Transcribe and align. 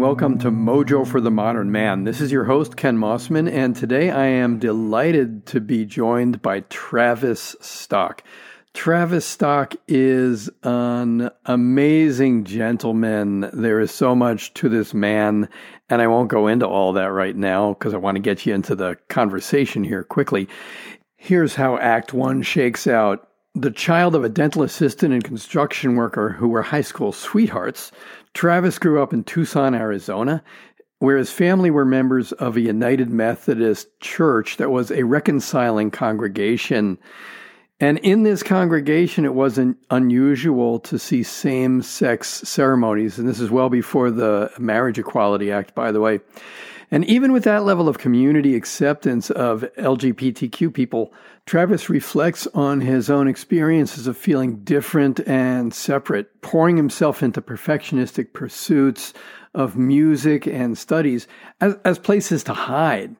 welcome 0.00 0.38
to 0.38 0.50
Mojo 0.50 1.06
for 1.06 1.20
the 1.20 1.30
Modern 1.30 1.70
Man. 1.70 2.04
This 2.04 2.22
is 2.22 2.32
your 2.32 2.44
host, 2.44 2.74
Ken 2.74 2.96
Mossman, 2.96 3.52
and 3.52 3.76
today 3.76 4.10
I 4.10 4.24
am 4.24 4.58
delighted 4.58 5.44
to 5.46 5.60
be 5.60 5.84
joined 5.84 6.40
by 6.40 6.60
Travis 6.70 7.54
Stock. 7.60 8.24
Travis 8.72 9.26
Stock 9.26 9.74
is 9.86 10.48
an 10.62 11.28
amazing 11.44 12.44
gentleman. 12.44 13.50
There 13.52 13.78
is 13.78 13.90
so 13.90 14.14
much 14.14 14.54
to 14.54 14.70
this 14.70 14.94
man, 14.94 15.50
and 15.90 16.00
I 16.00 16.06
won't 16.06 16.30
go 16.30 16.46
into 16.46 16.66
all 16.66 16.94
that 16.94 17.12
right 17.12 17.36
now 17.36 17.74
because 17.74 17.92
I 17.92 17.98
want 17.98 18.14
to 18.14 18.22
get 18.22 18.46
you 18.46 18.54
into 18.54 18.74
the 18.74 18.96
conversation 19.10 19.84
here 19.84 20.02
quickly. 20.02 20.48
Here's 21.18 21.54
how 21.54 21.76
Act 21.76 22.14
One 22.14 22.40
shakes 22.40 22.86
out. 22.86 23.28
The 23.54 23.70
child 23.70 24.14
of 24.14 24.24
a 24.24 24.30
dental 24.30 24.62
assistant 24.62 25.12
and 25.12 25.24
construction 25.24 25.96
worker 25.96 26.30
who 26.30 26.48
were 26.48 26.62
high 26.62 26.80
school 26.80 27.12
sweethearts, 27.12 27.92
Travis 28.34 28.78
grew 28.78 29.02
up 29.02 29.12
in 29.12 29.24
Tucson, 29.24 29.74
Arizona, 29.74 30.42
where 30.98 31.16
his 31.16 31.32
family 31.32 31.70
were 31.70 31.84
members 31.84 32.32
of 32.32 32.56
a 32.56 32.60
United 32.60 33.10
Methodist 33.10 33.88
church 34.00 34.58
that 34.58 34.70
was 34.70 34.90
a 34.90 35.02
reconciling 35.02 35.90
congregation. 35.90 36.98
And 37.80 37.98
in 37.98 38.22
this 38.22 38.42
congregation, 38.42 39.24
it 39.24 39.34
wasn't 39.34 39.78
unusual 39.90 40.78
to 40.80 40.98
see 40.98 41.22
same 41.22 41.80
sex 41.80 42.28
ceremonies. 42.28 43.18
And 43.18 43.26
this 43.26 43.40
is 43.40 43.50
well 43.50 43.70
before 43.70 44.10
the 44.10 44.50
Marriage 44.58 44.98
Equality 44.98 45.50
Act, 45.50 45.74
by 45.74 45.90
the 45.90 46.00
way. 46.00 46.20
And 46.90 47.04
even 47.04 47.32
with 47.32 47.44
that 47.44 47.64
level 47.64 47.88
of 47.88 47.98
community 47.98 48.56
acceptance 48.56 49.30
of 49.30 49.64
LGBTQ 49.78 50.74
people, 50.74 51.12
Travis 51.46 51.88
reflects 51.88 52.48
on 52.48 52.80
his 52.80 53.08
own 53.08 53.28
experiences 53.28 54.08
of 54.08 54.16
feeling 54.16 54.64
different 54.64 55.20
and 55.26 55.72
separate, 55.72 56.42
pouring 56.42 56.76
himself 56.76 57.22
into 57.22 57.40
perfectionistic 57.40 58.32
pursuits 58.32 59.14
of 59.54 59.76
music 59.76 60.46
and 60.46 60.76
studies 60.76 61.28
as, 61.60 61.76
as 61.84 61.98
places 61.98 62.42
to 62.44 62.54
hide. 62.54 63.14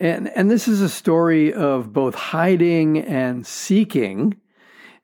And, 0.00 0.28
and 0.30 0.50
this 0.50 0.66
is 0.66 0.80
a 0.80 0.88
story 0.88 1.52
of 1.52 1.92
both 1.92 2.14
hiding 2.14 2.98
and 2.98 3.46
seeking. 3.46 4.36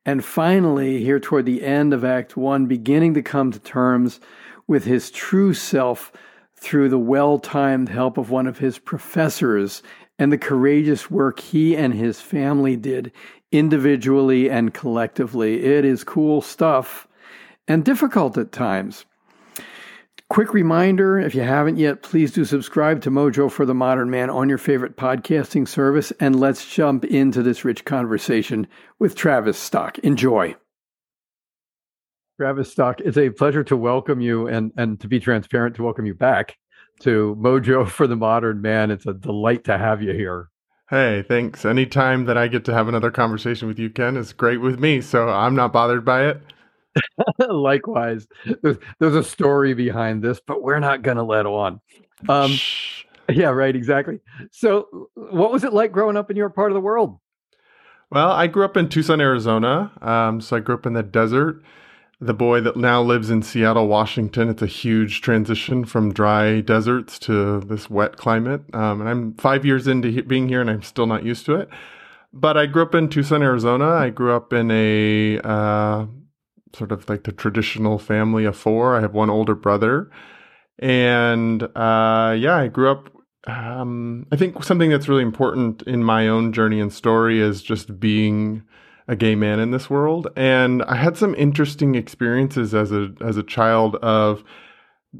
And 0.07 0.25
finally, 0.25 1.05
here 1.05 1.21
toward 1.21 1.45
the 1.45 1.63
end 1.63 1.93
of 1.93 2.05
Act 2.05 2.39
One, 2.39 2.67
beginning 2.67 3.15
to 3.15 3.23
come 3.23 3.53
to 3.53 3.59
terms 3.59 4.19
with 4.67 4.85
his 4.85 5.11
true 5.11 5.53
self 5.53 6.11
through 6.59 6.89
the 6.89 6.99
well 6.99 7.39
timed 7.39 7.89
help 7.89 8.19
of 8.19 8.31
one 8.31 8.47
of 8.47 8.59
his 8.59 8.79
professors 8.79 9.83
and 10.19 10.33
the 10.33 10.39
courageous 10.39 11.11
work 11.11 11.41
he 11.41 11.77
and 11.77 11.95
his 11.95 12.21
family 12.21 12.77
did 12.77 13.13
individually 13.53 14.51
and 14.51 14.75
collectively. 14.75 15.65
It 15.65 15.85
is 15.85 16.05
cool 16.05 16.43
stuff 16.43 17.07
and 17.67 17.85
difficult 17.85 18.37
at 18.37 18.53
times. 18.53 19.05
Quick 20.31 20.53
reminder 20.53 21.19
if 21.19 21.35
you 21.35 21.41
haven't 21.41 21.79
yet, 21.79 22.03
please 22.03 22.33
do 22.33 22.45
subscribe 22.45 23.01
to 23.01 23.11
Mojo 23.11 23.51
for 23.51 23.65
the 23.65 23.75
Modern 23.75 24.11
Man 24.11 24.29
on 24.29 24.49
your 24.49 24.59
favorite 24.59 24.97
podcasting 24.97 25.67
service. 25.67 26.13
And 26.21 26.39
let's 26.39 26.69
jump 26.69 27.07
into 27.07 27.43
this 27.43 27.65
rich 27.65 27.87
conversation 27.87 28.67
with 28.99 29.15
Travis 29.15 29.59
Stock. 29.59 29.99
Enjoy. 30.01 30.55
Travis 32.39 32.71
Stock, 32.71 33.01
it's 33.01 33.17
a 33.17 33.31
pleasure 33.31 33.65
to 33.65 33.77
welcome 33.77 34.21
you 34.21 34.47
and, 34.47 34.71
and 34.77 35.01
to 35.01 35.09
be 35.09 35.19
transparent, 35.19 35.75
to 35.75 35.83
welcome 35.83 36.07
you 36.07 36.15
back 36.15 36.57
to 37.01 37.37
Mojo 37.37 37.89
for 37.91 38.07
the 38.07 38.15
Modern 38.15 38.63
Man. 38.63 38.93
It's 38.93 39.07
a 39.07 39.13
delight 39.13 39.65
to 39.65 39.77
have 39.77 40.05
you 40.05 40.13
here. 40.13 40.49
Hey, 40.89 41.25
thanks. 41.27 41.65
Anytime 41.65 42.27
that 42.27 42.39
I 42.39 42.47
get 42.47 42.65
to 42.67 42.73
have 42.73 42.87
another 42.87 43.11
conversation 43.11 43.67
with 43.67 43.81
you, 43.81 43.91
Ken, 43.91 44.17
is 44.17 44.33
great 44.33 44.59
with 44.59 44.79
me. 44.79 45.01
So 45.01 45.29
I'm 45.29 45.57
not 45.57 45.73
bothered 45.73 46.05
by 46.05 46.29
it. 46.29 46.41
Likewise. 47.51 48.29
There's, 48.63 48.77
there's, 49.01 49.17
a 49.17 49.25
story 49.25 49.75
behind 49.75 50.23
this, 50.23 50.41
but 50.47 50.63
we're 50.63 50.79
not 50.79 51.03
going 51.03 51.17
to 51.17 51.25
let 51.25 51.45
on. 51.45 51.81
Um, 52.29 52.57
yeah, 53.29 53.49
right, 53.49 53.75
exactly. 53.75 54.21
So, 54.53 55.09
what 55.15 55.51
was 55.51 55.65
it 55.65 55.73
like 55.73 55.91
growing 55.91 56.17
up 56.17 56.31
in 56.31 56.37
your 56.37 56.51
part 56.51 56.71
of 56.71 56.75
the 56.75 56.81
world? 56.81 57.19
Well, 58.13 58.31
I 58.31 58.47
grew 58.47 58.65
up 58.65 58.77
in 58.77 58.89
Tucson, 58.89 59.21
Arizona. 59.21 59.91
Um, 60.01 60.41
so 60.41 60.57
I 60.57 60.61
grew 60.61 60.77
up 60.77 60.87
in 60.87 60.93
the 60.93 61.03
desert 61.03 61.65
the 62.21 62.35
boy 62.35 62.61
that 62.61 62.77
now 62.77 63.01
lives 63.01 63.31
in 63.31 63.43
Seattle, 63.43 63.87
Washington. 63.87 64.49
It's 64.49 64.63
a 64.63 64.67
huge 64.67 65.21
transition 65.21 65.85
from 65.85 66.13
dry 66.13 66.61
deserts 66.61 67.19
to 67.21 67.61
this 67.61 67.89
wet 67.89 68.17
climate. 68.17 68.63
Um, 68.75 69.01
and 69.01 69.09
I'm 69.09 69.35
five 69.35 69.65
years 69.65 69.87
into 69.87 70.09
he- 70.11 70.23
being 70.23 70.49
here 70.49 70.61
and 70.61 70.69
I'm 70.69 70.83
still 70.83 71.07
not 71.07 71.25
used 71.25 71.47
to 71.47 71.55
it. 71.55 71.69
But 72.33 72.57
I 72.57 72.67
grew 72.67 72.83
up 72.83 72.95
in 72.95 73.09
Tucson, 73.09 73.43
Arizona. 73.43 73.89
I 73.89 74.11
grew 74.11 74.35
up 74.35 74.53
in 74.53 74.71
a 74.71 75.39
uh, 75.45 76.07
sort 76.75 76.93
of 76.93 77.09
like 77.09 77.25
the 77.25 77.33
traditional 77.33 77.99
family 77.99 78.45
of 78.45 78.57
four. 78.57 78.97
I 78.97 79.01
have 79.01 79.15
one 79.15 79.31
older 79.31 79.55
brother. 79.55 80.11
And 80.81 81.63
uh, 81.63 82.37
yeah, 82.39 82.57
I 82.57 82.69
grew 82.69 82.91
up. 82.91 83.11
Um, 83.47 84.27
I 84.33 84.37
think 84.37 84.63
something 84.65 84.91
that's 84.91 85.09
really 85.09 85.23
important 85.23 85.83
in 85.83 86.03
my 86.03 86.29
own 86.29 86.53
journey 86.53 86.81
and 86.81 86.93
story 86.93 87.41
is 87.41 87.63
just 87.63 87.99
being 88.01 88.65
a 89.09 89.17
gay 89.17 89.35
man 89.35 89.59
in 89.59 89.71
this 89.71 89.89
world. 89.89 90.29
And 90.37 90.83
I 90.85 90.97
had 90.97 91.17
some 91.17 91.35
interesting 91.35 91.95
experiences 91.95 92.75
as 92.75 92.93
a 92.93 93.13
as 93.21 93.37
a 93.37 93.43
child 93.43 93.97
of 93.97 94.45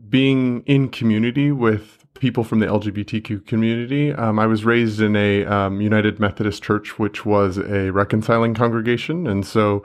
being 0.09 0.63
in 0.67 0.91
community 0.91 1.51
with 1.51 2.05
people 2.15 2.45
from 2.45 2.59
the 2.59 2.67
LGBTQ 2.67 3.47
community. 3.47 4.13
Um, 4.13 4.39
I 4.39 4.47
was 4.47 4.65
raised 4.65 5.01
in 5.01 5.17
a 5.17 5.45
um, 5.47 5.81
United 5.81 6.21
Methodist 6.21 6.63
Church, 6.63 6.99
which 6.99 7.25
was 7.25 7.59
a 7.59 7.91
reconciling 7.91 8.55
congregation, 8.55 9.27
and 9.27 9.47
so 9.47 9.83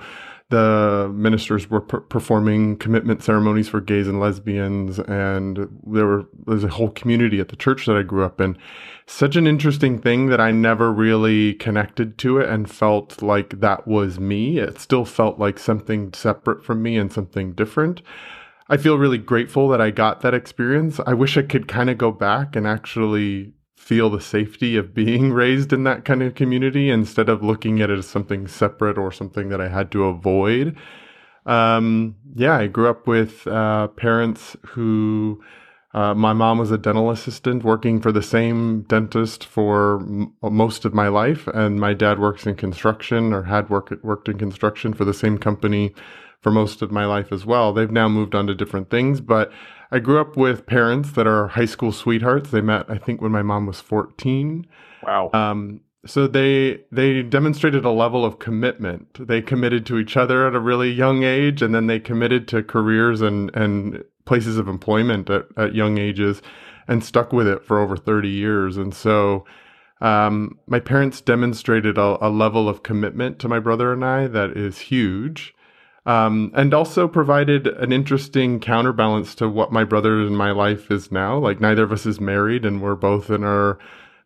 the 0.49 1.11
ministers 1.13 1.69
were 1.69 1.81
per- 1.81 2.01
performing 2.01 2.77
commitment 2.77 3.23
ceremonies 3.23 3.69
for 3.69 3.81
gays 3.81 4.07
and 4.07 4.19
lesbians, 4.19 4.99
and 4.99 5.57
there 5.85 6.05
were 6.05 6.25
there's 6.45 6.63
a 6.63 6.69
whole 6.69 6.89
community 6.89 7.39
at 7.39 7.49
the 7.49 7.55
church 7.55 7.85
that 7.85 7.97
I 7.97 8.03
grew 8.03 8.23
up 8.23 8.39
in. 8.39 8.57
Such 9.05 9.35
an 9.35 9.47
interesting 9.47 9.99
thing 9.99 10.27
that 10.27 10.39
I 10.39 10.51
never 10.51 10.91
really 10.91 11.55
connected 11.55 12.17
to 12.19 12.37
it 12.37 12.49
and 12.49 12.69
felt 12.69 13.21
like 13.21 13.59
that 13.59 13.87
was 13.87 14.19
me. 14.19 14.59
It 14.59 14.79
still 14.79 15.05
felt 15.05 15.39
like 15.39 15.59
something 15.59 16.13
separate 16.13 16.63
from 16.63 16.81
me 16.81 16.97
and 16.97 17.11
something 17.11 17.53
different. 17.53 18.01
I 18.69 18.77
feel 18.77 18.97
really 18.97 19.17
grateful 19.17 19.67
that 19.69 19.81
I 19.81 19.91
got 19.91 20.21
that 20.21 20.33
experience. 20.33 20.99
I 21.05 21.13
wish 21.13 21.37
I 21.37 21.41
could 21.41 21.67
kind 21.67 21.89
of 21.89 21.97
go 21.97 22.11
back 22.11 22.55
and 22.55 22.65
actually 22.65 23.53
feel 23.83 24.09
the 24.09 24.21
safety 24.21 24.77
of 24.77 24.93
being 24.93 25.33
raised 25.43 25.73
in 25.73 25.83
that 25.83 26.05
kind 26.05 26.23
of 26.23 26.35
community 26.35 26.89
instead 26.89 27.29
of 27.29 27.43
looking 27.43 27.81
at 27.81 27.89
it 27.89 27.99
as 27.99 28.07
something 28.07 28.47
separate 28.47 28.97
or 28.97 29.11
something 29.11 29.49
that 29.49 29.59
I 29.59 29.67
had 29.67 29.91
to 29.91 30.05
avoid. 30.05 30.77
Um, 31.45 32.15
yeah, 32.33 32.57
I 32.57 32.67
grew 32.67 32.89
up 32.89 33.07
with 33.07 33.45
uh, 33.47 33.87
parents 33.89 34.55
who. 34.67 35.43
Uh, 35.95 36.11
my 36.15 36.33
mom 36.33 36.57
was 36.57 36.71
a 36.71 36.77
dental 36.79 37.11
assistant 37.11 37.63
working 37.63 38.01
for 38.01 38.11
the 38.11 38.23
same 38.23 38.81
dentist 38.81 39.45
for 39.45 39.99
m- 39.99 40.33
most 40.41 40.85
of 40.85 40.93
my 40.95 41.07
life, 41.07 41.45
and 41.53 41.79
my 41.79 41.93
dad 41.93 42.17
works 42.17 42.47
in 42.47 42.55
construction 42.55 43.31
or 43.31 43.43
had 43.43 43.69
work, 43.69 43.93
worked 44.01 44.27
in 44.27 44.39
construction 44.39 44.95
for 44.95 45.05
the 45.05 45.13
same 45.13 45.37
company 45.37 45.93
for 46.43 46.51
most 46.51 46.81
of 46.81 46.91
my 46.91 47.05
life 47.05 47.31
as 47.31 47.45
well. 47.45 47.73
They've 47.73 47.89
now 47.89 48.09
moved 48.09 48.35
on 48.35 48.45
to 48.47 48.53
different 48.53 48.89
things, 48.89 49.21
but 49.21 49.51
I 49.91 49.99
grew 49.99 50.19
up 50.19 50.35
with 50.35 50.65
parents 50.65 51.11
that 51.11 51.25
are 51.25 51.47
high 51.47 51.65
school 51.65 51.93
sweethearts. 51.93 52.51
They 52.51 52.61
met, 52.61 52.85
I 52.89 52.97
think, 52.97 53.21
when 53.21 53.31
my 53.31 53.41
mom 53.41 53.65
was 53.65 53.79
14. 53.79 54.67
Wow. 55.03 55.29
Um, 55.33 55.81
so 56.05 56.27
they 56.27 56.81
they 56.91 57.21
demonstrated 57.21 57.85
a 57.85 57.91
level 57.91 58.25
of 58.25 58.39
commitment. 58.39 59.25
They 59.25 59.41
committed 59.41 59.85
to 59.85 59.97
each 59.97 60.17
other 60.17 60.45
at 60.45 60.53
a 60.53 60.59
really 60.59 60.91
young 60.91 61.23
age, 61.23 61.61
and 61.61 61.73
then 61.73 61.87
they 61.87 61.99
committed 61.99 62.47
to 62.49 62.61
careers 62.61 63.21
and 63.21 63.55
and 63.55 64.03
places 64.25 64.57
of 64.57 64.67
employment 64.67 65.29
at, 65.29 65.45
at 65.55 65.75
young 65.75 65.97
ages, 65.97 66.41
and 66.89 67.03
stuck 67.03 67.31
with 67.31 67.47
it 67.47 67.63
for 67.63 67.79
over 67.79 67.95
30 67.95 68.29
years. 68.29 68.77
And 68.77 68.93
so. 68.93 69.45
Um, 70.01 70.59
my 70.67 70.81
parents 70.81 71.21
demonstrated 71.21 71.97
a, 71.97 72.17
a 72.19 72.27
level 72.27 72.67
of 72.67 72.83
commitment 72.83 73.39
to 73.39 73.47
my 73.47 73.59
brother 73.59 73.93
and 73.93 74.03
I 74.03 74.27
that 74.27 74.49
is 74.57 74.79
huge 74.79 75.55
um, 76.05 76.51
and 76.53 76.73
also 76.73 77.07
provided 77.07 77.67
an 77.67 77.91
interesting 77.91 78.59
counterbalance 78.59 79.35
to 79.35 79.47
what 79.47 79.71
my 79.71 79.83
brother 79.83 80.21
and 80.21 80.37
my 80.37 80.51
life 80.51 80.91
is 80.91 81.11
now. 81.11 81.37
Like 81.37 81.61
neither 81.61 81.83
of 81.83 81.91
us 81.91 82.05
is 82.05 82.19
married, 82.19 82.65
and 82.65 82.81
we're 82.81 82.95
both 82.95 83.29
in 83.29 83.43
our 83.43 83.79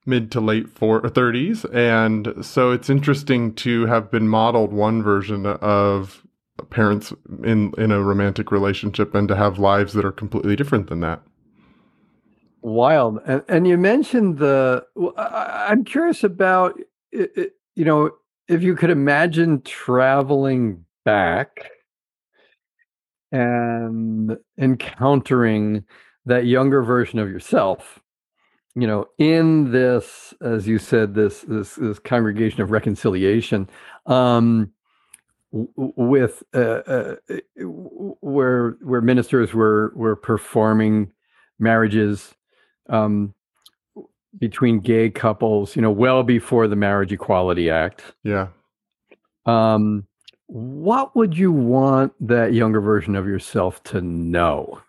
mid 0.06 0.32
to 0.32 0.42
late 0.42 0.74
30s, 0.74 1.66
and 1.74 2.44
so 2.44 2.72
it's 2.72 2.90
interesting 2.90 3.54
to 3.56 3.86
have 3.86 4.10
been 4.10 4.28
modeled 4.28 4.74
one 4.74 5.04
version 5.04 5.46
of 5.46 6.24
parents 6.72 7.14
in 7.44 7.74
in 7.78 7.92
a 7.92 8.02
romantic 8.02 8.52
relationship, 8.52 9.14
and 9.14 9.28
to 9.28 9.36
have 9.36 9.60
lives 9.60 9.94
that 9.94 10.06
are 10.06 10.12
completely 10.12 10.56
different 10.56 10.88
than 10.90 11.02
that. 11.02 11.22
Wild, 12.62 13.20
and, 13.28 13.44
and 13.48 13.68
you 13.68 13.78
mentioned 13.78 14.40
the. 14.40 14.84
I'm 15.16 15.84
curious 15.84 16.24
about 16.24 16.80
you 17.12 17.52
know 17.86 18.12
if 18.48 18.64
you 18.64 18.76
could 18.76 18.90
imagine 18.90 19.62
traveling 19.62 20.86
back 21.08 21.70
and 23.32 24.38
encountering 24.58 25.84
that 26.26 26.46
younger 26.46 26.84
version 26.84 27.20
of 27.20 27.30
yourself 27.30 28.00
you 28.76 28.86
know 28.86 29.06
in 29.18 29.72
this 29.72 30.34
as 30.42 30.68
you 30.68 30.78
said 30.78 31.14
this 31.16 31.42
this 31.48 31.76
this 31.76 32.00
congregation 32.00 32.62
of 32.62 32.72
reconciliation 32.72 33.70
um 34.06 34.72
with 35.52 36.44
uh, 36.54 36.60
uh, 36.60 37.16
where 37.58 38.72
where 38.82 39.02
ministers 39.02 39.54
were 39.54 39.94
were 39.96 40.16
performing 40.16 41.12
marriages 41.58 42.36
um, 42.90 43.34
between 44.38 44.80
gay 44.80 45.10
couples, 45.10 45.76
you 45.76 45.82
know, 45.82 45.92
well 45.92 46.24
before 46.24 46.68
the 46.68 46.76
Marriage 46.76 47.12
Equality 47.12 47.70
Act. 47.70 48.04
Yeah. 48.24 48.48
Um, 49.46 50.06
what 50.48 51.16
would 51.16 51.38
you 51.38 51.52
want 51.52 52.14
that 52.26 52.54
younger 52.54 52.82
version 52.82 53.16
of 53.16 53.28
yourself 53.28 53.84
to 53.84 54.02
know? 54.02 54.82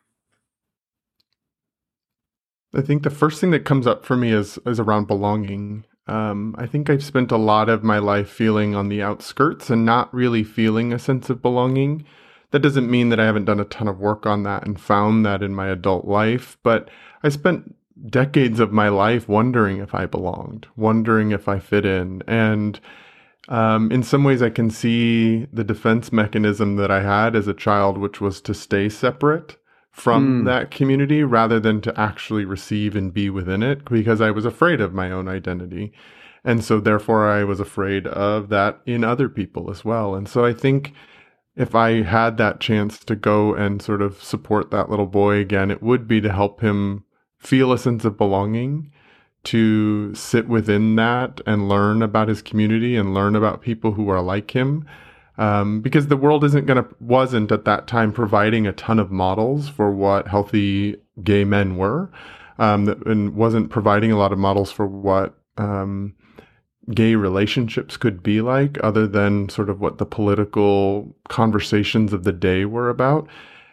I 2.74 2.80
think 2.80 3.02
the 3.02 3.10
first 3.10 3.40
thing 3.40 3.50
that 3.50 3.64
comes 3.64 3.86
up 3.86 4.04
for 4.04 4.16
me 4.16 4.30
is 4.32 4.58
is 4.66 4.78
around 4.78 5.06
belonging. 5.06 5.84
Um, 6.06 6.54
I 6.58 6.66
think 6.66 6.88
I've 6.88 7.04
spent 7.04 7.32
a 7.32 7.36
lot 7.36 7.68
of 7.68 7.82
my 7.82 7.98
life 7.98 8.30
feeling 8.30 8.74
on 8.74 8.88
the 8.88 9.02
outskirts 9.02 9.68
and 9.68 9.84
not 9.84 10.12
really 10.14 10.42
feeling 10.42 10.92
a 10.92 10.98
sense 10.98 11.28
of 11.28 11.42
belonging. 11.42 12.04
That 12.50 12.60
doesn't 12.60 12.90
mean 12.90 13.10
that 13.10 13.20
I 13.20 13.26
haven't 13.26 13.44
done 13.44 13.60
a 13.60 13.64
ton 13.64 13.88
of 13.88 13.98
work 13.98 14.24
on 14.24 14.42
that 14.44 14.66
and 14.66 14.80
found 14.80 15.26
that 15.26 15.42
in 15.42 15.54
my 15.54 15.68
adult 15.68 16.06
life, 16.06 16.56
but 16.62 16.88
I 17.22 17.28
spent 17.28 17.74
decades 18.08 18.58
of 18.60 18.72
my 18.72 18.88
life 18.88 19.28
wondering 19.28 19.78
if 19.78 19.94
I 19.94 20.06
belonged, 20.06 20.66
wondering 20.76 21.32
if 21.32 21.46
I 21.48 21.58
fit 21.58 21.84
in. 21.84 22.22
And 22.26 22.80
um, 23.48 23.90
in 23.90 24.02
some 24.02 24.24
ways, 24.24 24.42
I 24.42 24.50
can 24.50 24.70
see 24.70 25.46
the 25.52 25.64
defense 25.64 26.12
mechanism 26.12 26.76
that 26.76 26.90
I 26.90 27.02
had 27.02 27.34
as 27.34 27.48
a 27.48 27.54
child, 27.54 27.96
which 27.96 28.20
was 28.20 28.40
to 28.42 28.54
stay 28.54 28.88
separate 28.88 29.56
from 29.90 30.42
mm. 30.42 30.44
that 30.44 30.70
community 30.70 31.24
rather 31.24 31.58
than 31.58 31.80
to 31.80 31.98
actually 31.98 32.44
receive 32.44 32.94
and 32.94 33.12
be 33.12 33.30
within 33.30 33.62
it 33.62 33.84
because 33.86 34.20
I 34.20 34.30
was 34.30 34.44
afraid 34.44 34.80
of 34.80 34.94
my 34.94 35.10
own 35.10 35.28
identity. 35.28 35.92
And 36.44 36.62
so, 36.62 36.78
therefore, 36.78 37.28
I 37.28 37.42
was 37.44 37.58
afraid 37.58 38.06
of 38.06 38.48
that 38.50 38.80
in 38.86 39.02
other 39.02 39.28
people 39.28 39.70
as 39.70 39.84
well. 39.84 40.14
And 40.14 40.28
so, 40.28 40.44
I 40.44 40.52
think 40.52 40.92
if 41.56 41.74
I 41.74 42.02
had 42.02 42.36
that 42.36 42.60
chance 42.60 42.98
to 43.00 43.16
go 43.16 43.54
and 43.54 43.82
sort 43.82 44.00
of 44.00 44.22
support 44.22 44.70
that 44.70 44.88
little 44.88 45.06
boy 45.06 45.38
again, 45.38 45.70
it 45.70 45.82
would 45.82 46.06
be 46.06 46.20
to 46.20 46.32
help 46.32 46.60
him 46.60 47.04
feel 47.38 47.72
a 47.72 47.78
sense 47.78 48.04
of 48.04 48.16
belonging, 48.16 48.92
to 49.44 50.14
sit 50.14 50.48
within 50.48 50.96
that 50.96 51.40
and 51.46 51.68
learn 51.68 52.02
about 52.02 52.28
his 52.28 52.42
community 52.42 52.96
and 52.96 53.14
learn 53.14 53.36
about 53.36 53.62
people 53.62 53.92
who 53.92 54.08
are 54.08 54.22
like 54.22 54.50
him. 54.50 54.86
Um, 55.38 55.80
because 55.80 56.08
the 56.08 56.16
world 56.16 56.42
isn't 56.42 56.66
to, 56.66 56.86
wasn't 56.98 57.52
at 57.52 57.64
that 57.64 57.86
time 57.86 58.12
providing 58.12 58.66
a 58.66 58.72
ton 58.72 58.98
of 58.98 59.12
models 59.12 59.68
for 59.68 59.92
what 59.92 60.26
healthy 60.26 60.96
gay 61.22 61.44
men 61.44 61.76
were, 61.76 62.10
um, 62.58 62.88
and 63.06 63.36
wasn't 63.36 63.70
providing 63.70 64.10
a 64.10 64.18
lot 64.18 64.32
of 64.32 64.38
models 64.38 64.72
for 64.72 64.86
what 64.86 65.38
um, 65.56 66.14
gay 66.92 67.14
relationships 67.14 67.96
could 67.96 68.20
be 68.20 68.40
like, 68.40 68.78
other 68.82 69.06
than 69.06 69.48
sort 69.48 69.70
of 69.70 69.80
what 69.80 69.98
the 69.98 70.06
political 70.06 71.14
conversations 71.28 72.12
of 72.12 72.24
the 72.24 72.32
day 72.32 72.64
were 72.64 72.90
about. 72.90 73.28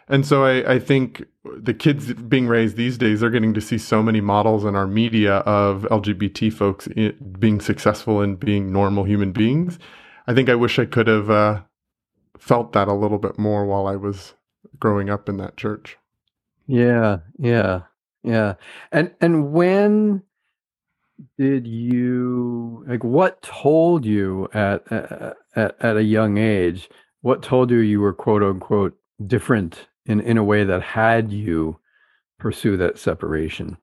And 0.08 0.24
so 0.24 0.44
I, 0.44 0.74
I, 0.74 0.78
think 0.78 1.24
the 1.58 1.74
kids 1.74 2.12
being 2.14 2.46
raised 2.46 2.76
these 2.76 2.96
days, 2.96 3.20
they're 3.20 3.30
getting 3.30 3.54
to 3.54 3.60
see 3.60 3.76
so 3.76 4.04
many 4.04 4.20
models 4.20 4.64
in 4.64 4.76
our 4.76 4.86
media 4.86 5.38
of 5.38 5.82
LGBT 5.82 6.52
folks 6.52 6.88
being 7.38 7.60
successful 7.60 8.20
and 8.20 8.38
being 8.38 8.72
normal 8.72 9.02
human 9.02 9.32
beings. 9.32 9.80
I 10.28 10.34
think 10.34 10.48
I 10.48 10.54
wish 10.54 10.78
I 10.78 10.84
could 10.84 11.08
have 11.08 11.28
uh, 11.28 11.62
felt 12.38 12.72
that 12.72 12.86
a 12.86 12.94
little 12.94 13.18
bit 13.18 13.36
more 13.36 13.66
while 13.66 13.88
I 13.88 13.96
was 13.96 14.34
growing 14.78 15.10
up 15.10 15.28
in 15.28 15.38
that 15.38 15.56
church. 15.56 15.96
Yeah, 16.68 17.18
yeah, 17.38 17.82
yeah. 18.22 18.54
And 18.92 19.12
and 19.20 19.52
when 19.52 20.22
did 21.38 21.66
you 21.66 22.84
like 22.88 23.04
what 23.04 23.42
told 23.42 24.04
you 24.04 24.48
at 24.52 24.90
at 24.92 25.36
at 25.80 25.96
a 25.96 26.02
young 26.02 26.38
age? 26.38 26.88
What 27.22 27.42
told 27.42 27.70
you 27.70 27.78
you 27.78 28.00
were 28.00 28.12
quote 28.12 28.42
unquote 28.42 28.96
different 29.24 29.88
in 30.06 30.20
in 30.20 30.38
a 30.38 30.44
way 30.44 30.64
that 30.64 30.82
had 30.82 31.32
you 31.32 31.78
pursue 32.38 32.76
that 32.76 32.98
separation? 32.98 33.76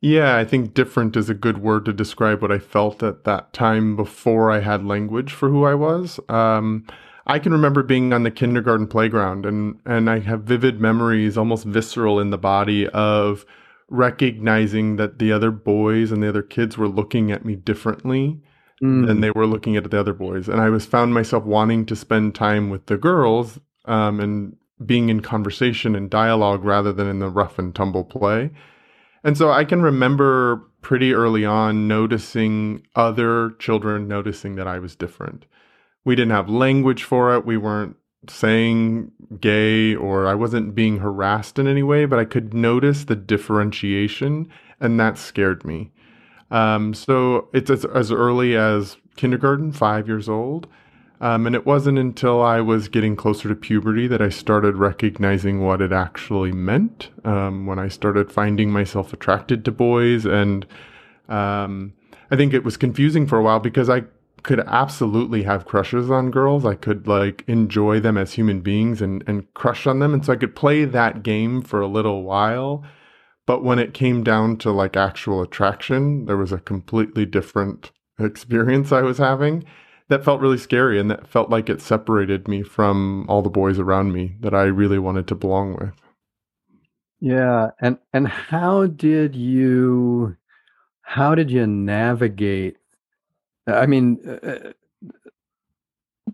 Yeah, 0.00 0.36
I 0.36 0.44
think 0.44 0.74
different 0.74 1.16
is 1.16 1.30
a 1.30 1.34
good 1.34 1.58
word 1.58 1.84
to 1.86 1.92
describe 1.92 2.42
what 2.42 2.52
I 2.52 2.58
felt 2.58 3.02
at 3.02 3.24
that 3.24 3.52
time 3.52 3.96
before 3.96 4.50
I 4.50 4.60
had 4.60 4.84
language 4.84 5.32
for 5.32 5.48
who 5.48 5.64
I 5.64 5.74
was. 5.74 6.20
Um, 6.28 6.86
I 7.26 7.38
can 7.38 7.52
remember 7.52 7.82
being 7.82 8.12
on 8.12 8.22
the 8.22 8.30
kindergarten 8.30 8.86
playground 8.86 9.46
and 9.46 9.80
and 9.84 10.08
I 10.08 10.20
have 10.20 10.42
vivid 10.42 10.80
memories, 10.80 11.36
almost 11.36 11.64
visceral 11.64 12.20
in 12.20 12.30
the 12.30 12.38
body 12.38 12.86
of 12.88 13.44
recognizing 13.88 14.96
that 14.96 15.18
the 15.18 15.32
other 15.32 15.50
boys 15.50 16.12
and 16.12 16.22
the 16.22 16.28
other 16.28 16.42
kids 16.42 16.76
were 16.76 16.88
looking 16.88 17.30
at 17.30 17.44
me 17.44 17.54
differently 17.54 18.40
mm. 18.82 19.06
than 19.06 19.20
they 19.20 19.30
were 19.30 19.46
looking 19.46 19.76
at 19.76 19.90
the 19.90 19.98
other 19.98 20.12
boys. 20.12 20.48
And 20.48 20.60
I 20.60 20.70
was 20.70 20.86
found 20.86 21.14
myself 21.14 21.44
wanting 21.44 21.86
to 21.86 21.96
spend 21.96 22.34
time 22.34 22.68
with 22.68 22.86
the 22.86 22.96
girls 22.96 23.58
um, 23.84 24.20
and 24.20 24.56
being 24.84 25.08
in 25.08 25.20
conversation 25.20 25.94
and 25.94 26.10
dialogue 26.10 26.64
rather 26.64 26.92
than 26.92 27.06
in 27.06 27.18
the 27.18 27.30
rough 27.30 27.58
and 27.58 27.74
tumble 27.74 28.04
play. 28.04 28.50
And 29.24 29.36
so 29.36 29.50
I 29.50 29.64
can 29.64 29.82
remember 29.82 30.62
pretty 30.82 31.12
early 31.12 31.44
on 31.44 31.88
noticing 31.88 32.86
other 32.94 33.50
children 33.58 34.06
noticing 34.06 34.56
that 34.56 34.68
I 34.68 34.78
was 34.78 34.94
different. 34.94 35.46
We 36.04 36.14
didn't 36.14 36.32
have 36.32 36.48
language 36.48 37.02
for 37.02 37.34
it. 37.34 37.44
We 37.44 37.56
weren't 37.56 37.96
saying 38.28 39.10
gay 39.40 39.94
or 39.94 40.26
I 40.26 40.34
wasn't 40.34 40.74
being 40.74 40.98
harassed 40.98 41.58
in 41.58 41.66
any 41.66 41.82
way, 41.82 42.04
but 42.04 42.18
I 42.18 42.24
could 42.24 42.54
notice 42.54 43.04
the 43.04 43.16
differentiation 43.16 44.48
and 44.80 45.00
that 45.00 45.18
scared 45.18 45.64
me. 45.64 45.92
Um, 46.50 46.94
so 46.94 47.48
it's 47.52 47.70
as, 47.70 47.84
as 47.84 48.12
early 48.12 48.56
as 48.56 48.96
kindergarten, 49.16 49.72
five 49.72 50.06
years 50.06 50.28
old. 50.28 50.68
Um, 51.20 51.46
and 51.46 51.54
it 51.54 51.64
wasn't 51.64 51.98
until 51.98 52.42
I 52.42 52.60
was 52.60 52.88
getting 52.88 53.16
closer 53.16 53.48
to 53.48 53.54
puberty 53.54 54.06
that 54.06 54.20
I 54.20 54.28
started 54.28 54.76
recognizing 54.76 55.62
what 55.64 55.80
it 55.80 55.92
actually 55.92 56.52
meant. 56.52 57.08
Um, 57.24 57.64
when 57.66 57.78
I 57.78 57.88
started 57.88 58.30
finding 58.30 58.70
myself 58.70 59.12
attracted 59.12 59.64
to 59.64 59.72
boys, 59.72 60.26
and 60.26 60.66
um, 61.28 61.94
I 62.30 62.36
think 62.36 62.52
it 62.52 62.64
was 62.64 62.76
confusing 62.76 63.26
for 63.26 63.38
a 63.38 63.42
while 63.42 63.60
because 63.60 63.88
I 63.88 64.04
could 64.42 64.60
absolutely 64.60 65.42
have 65.44 65.64
crushes 65.64 66.10
on 66.10 66.30
girls. 66.30 66.66
I 66.66 66.74
could 66.74 67.08
like 67.08 67.44
enjoy 67.48 67.98
them 67.98 68.18
as 68.18 68.34
human 68.34 68.60
beings 68.60 69.00
and 69.00 69.24
and 69.26 69.52
crush 69.54 69.86
on 69.86 70.00
them, 70.00 70.12
and 70.12 70.24
so 70.24 70.34
I 70.34 70.36
could 70.36 70.54
play 70.54 70.84
that 70.84 71.22
game 71.22 71.62
for 71.62 71.80
a 71.80 71.88
little 71.88 72.24
while. 72.24 72.84
But 73.46 73.64
when 73.64 73.78
it 73.78 73.94
came 73.94 74.22
down 74.22 74.58
to 74.58 74.70
like 74.70 74.96
actual 74.96 75.40
attraction, 75.40 76.26
there 76.26 76.36
was 76.36 76.52
a 76.52 76.58
completely 76.58 77.24
different 77.24 77.90
experience 78.18 78.92
I 78.92 79.00
was 79.00 79.18
having 79.18 79.64
that 80.08 80.24
felt 80.24 80.40
really 80.40 80.58
scary 80.58 81.00
and 81.00 81.10
that 81.10 81.26
felt 81.26 81.50
like 81.50 81.68
it 81.68 81.80
separated 81.80 82.46
me 82.46 82.62
from 82.62 83.26
all 83.28 83.42
the 83.42 83.50
boys 83.50 83.78
around 83.78 84.12
me 84.12 84.36
that 84.40 84.54
I 84.54 84.64
really 84.64 84.98
wanted 84.98 85.26
to 85.28 85.34
belong 85.34 85.74
with. 85.74 85.92
Yeah, 87.18 87.70
and 87.80 87.98
and 88.12 88.28
how 88.28 88.86
did 88.86 89.34
you 89.34 90.36
how 91.00 91.34
did 91.34 91.50
you 91.50 91.66
navigate 91.66 92.76
I 93.66 93.86
mean 93.86 94.18
uh, 94.26 94.46
uh 94.46 94.72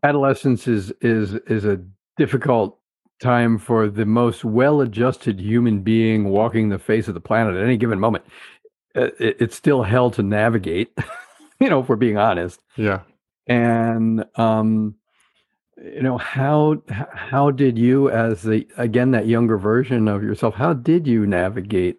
adolescence 0.02 0.67
is 0.67 0.91
is 1.00 1.35
is 1.47 1.64
a 1.64 1.81
difficult 2.19 2.79
time 3.23 3.57
for 3.57 3.88
the 3.88 4.05
most 4.05 4.45
well-adjusted 4.45 5.41
human 5.41 5.81
being 5.81 6.25
walking 6.25 6.69
the 6.69 6.79
face 6.79 7.07
of 7.07 7.14
the 7.14 7.21
planet 7.21 7.55
at 7.55 7.62
any 7.62 7.76
given 7.76 8.00
moment. 8.00 8.25
Uh, 8.97 9.11
it, 9.21 9.37
it's 9.38 9.57
still 9.57 9.85
hell 9.85 10.11
to 10.11 10.25
navigate, 10.25 10.93
you 11.61 11.71
know, 11.71 11.81
if 11.81 11.88
we're 11.88 11.95
being 11.95 12.19
honest. 12.19 12.61
Yeah 12.76 13.02
and 13.46 14.25
um, 14.37 14.94
you 15.76 16.02
know 16.02 16.18
how 16.18 16.82
how 16.88 17.50
did 17.50 17.78
you 17.78 18.11
as 18.11 18.42
the 18.42 18.66
again 18.76 19.11
that 19.12 19.26
younger 19.26 19.58
version 19.58 20.08
of 20.08 20.22
yourself 20.22 20.54
how 20.54 20.72
did 20.72 21.06
you 21.06 21.26
navigate 21.26 21.99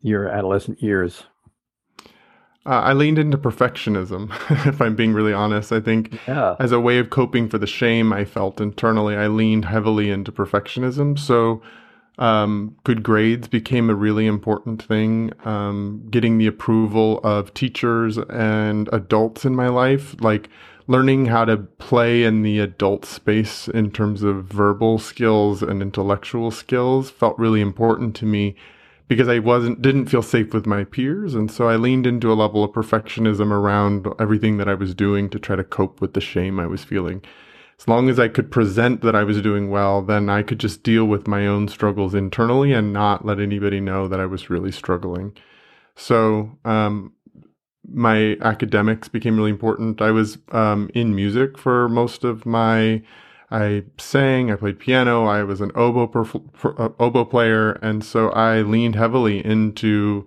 your 0.00 0.28
adolescent 0.28 0.82
years? 0.82 1.24
Uh, 2.66 2.80
i 2.80 2.92
leaned 2.92 3.18
into 3.18 3.36
perfectionism 3.36 4.30
if 4.66 4.80
i'm 4.80 4.96
being 4.96 5.12
really 5.12 5.32
honest. 5.32 5.72
I 5.72 5.80
think 5.80 6.18
yeah. 6.26 6.56
as 6.58 6.72
a 6.72 6.80
way 6.80 6.98
of 6.98 7.10
coping 7.10 7.48
for 7.48 7.58
the 7.58 7.66
shame 7.66 8.12
i 8.12 8.24
felt 8.24 8.60
internally 8.60 9.16
i 9.16 9.26
leaned 9.26 9.66
heavily 9.66 10.10
into 10.10 10.32
perfectionism. 10.32 11.18
So 11.18 11.62
um, 12.18 12.76
good 12.84 13.02
grades 13.02 13.48
became 13.48 13.90
a 13.90 13.94
really 13.94 14.26
important 14.26 14.82
thing. 14.82 15.32
Um, 15.44 16.06
getting 16.10 16.38
the 16.38 16.46
approval 16.46 17.20
of 17.24 17.54
teachers 17.54 18.18
and 18.18 18.88
adults 18.92 19.44
in 19.44 19.56
my 19.56 19.68
life, 19.68 20.14
like 20.20 20.48
learning 20.86 21.26
how 21.26 21.44
to 21.46 21.56
play 21.56 22.22
in 22.22 22.42
the 22.42 22.60
adult 22.60 23.04
space 23.04 23.68
in 23.68 23.90
terms 23.90 24.22
of 24.22 24.44
verbal 24.44 24.98
skills 24.98 25.62
and 25.62 25.82
intellectual 25.82 26.50
skills, 26.50 27.10
felt 27.10 27.38
really 27.38 27.60
important 27.60 28.14
to 28.16 28.26
me 28.26 28.54
because 29.08 29.28
I 29.28 29.38
wasn't 29.38 29.82
didn't 29.82 30.06
feel 30.06 30.22
safe 30.22 30.54
with 30.54 30.66
my 30.66 30.84
peers, 30.84 31.34
and 31.34 31.50
so 31.50 31.68
I 31.68 31.76
leaned 31.76 32.06
into 32.06 32.32
a 32.32 32.34
level 32.34 32.64
of 32.64 32.70
perfectionism 32.70 33.50
around 33.50 34.06
everything 34.18 34.56
that 34.58 34.68
I 34.68 34.74
was 34.74 34.94
doing 34.94 35.28
to 35.30 35.38
try 35.38 35.56
to 35.56 35.64
cope 35.64 36.00
with 36.00 36.14
the 36.14 36.20
shame 36.20 36.58
I 36.60 36.66
was 36.66 36.84
feeling 36.84 37.22
as 37.78 37.88
long 37.88 38.08
as 38.08 38.18
I 38.18 38.28
could 38.28 38.50
present 38.50 39.02
that 39.02 39.16
I 39.16 39.24
was 39.24 39.42
doing 39.42 39.70
well, 39.70 40.02
then 40.02 40.28
I 40.28 40.42
could 40.42 40.58
just 40.58 40.82
deal 40.82 41.04
with 41.04 41.26
my 41.26 41.46
own 41.46 41.68
struggles 41.68 42.14
internally 42.14 42.72
and 42.72 42.92
not 42.92 43.24
let 43.24 43.40
anybody 43.40 43.80
know 43.80 44.08
that 44.08 44.20
I 44.20 44.26
was 44.26 44.50
really 44.50 44.72
struggling. 44.72 45.36
So, 45.96 46.58
um, 46.64 47.12
my 47.92 48.36
academics 48.40 49.08
became 49.08 49.36
really 49.36 49.50
important. 49.50 50.00
I 50.00 50.10
was 50.10 50.38
um, 50.52 50.90
in 50.94 51.14
music 51.14 51.58
for 51.58 51.88
most 51.88 52.24
of 52.24 52.46
my 52.46 53.02
I 53.50 53.84
sang, 53.98 54.50
I 54.50 54.56
played 54.56 54.80
piano, 54.80 55.26
I 55.26 55.44
was 55.44 55.60
an 55.60 55.70
oboe, 55.76 56.08
perf- 56.08 56.80
uh, 56.80 56.88
oboe 56.98 57.24
player. 57.24 57.72
And 57.72 58.04
so 58.04 58.30
I 58.30 58.62
leaned 58.62 58.96
heavily 58.96 59.44
into 59.44 60.26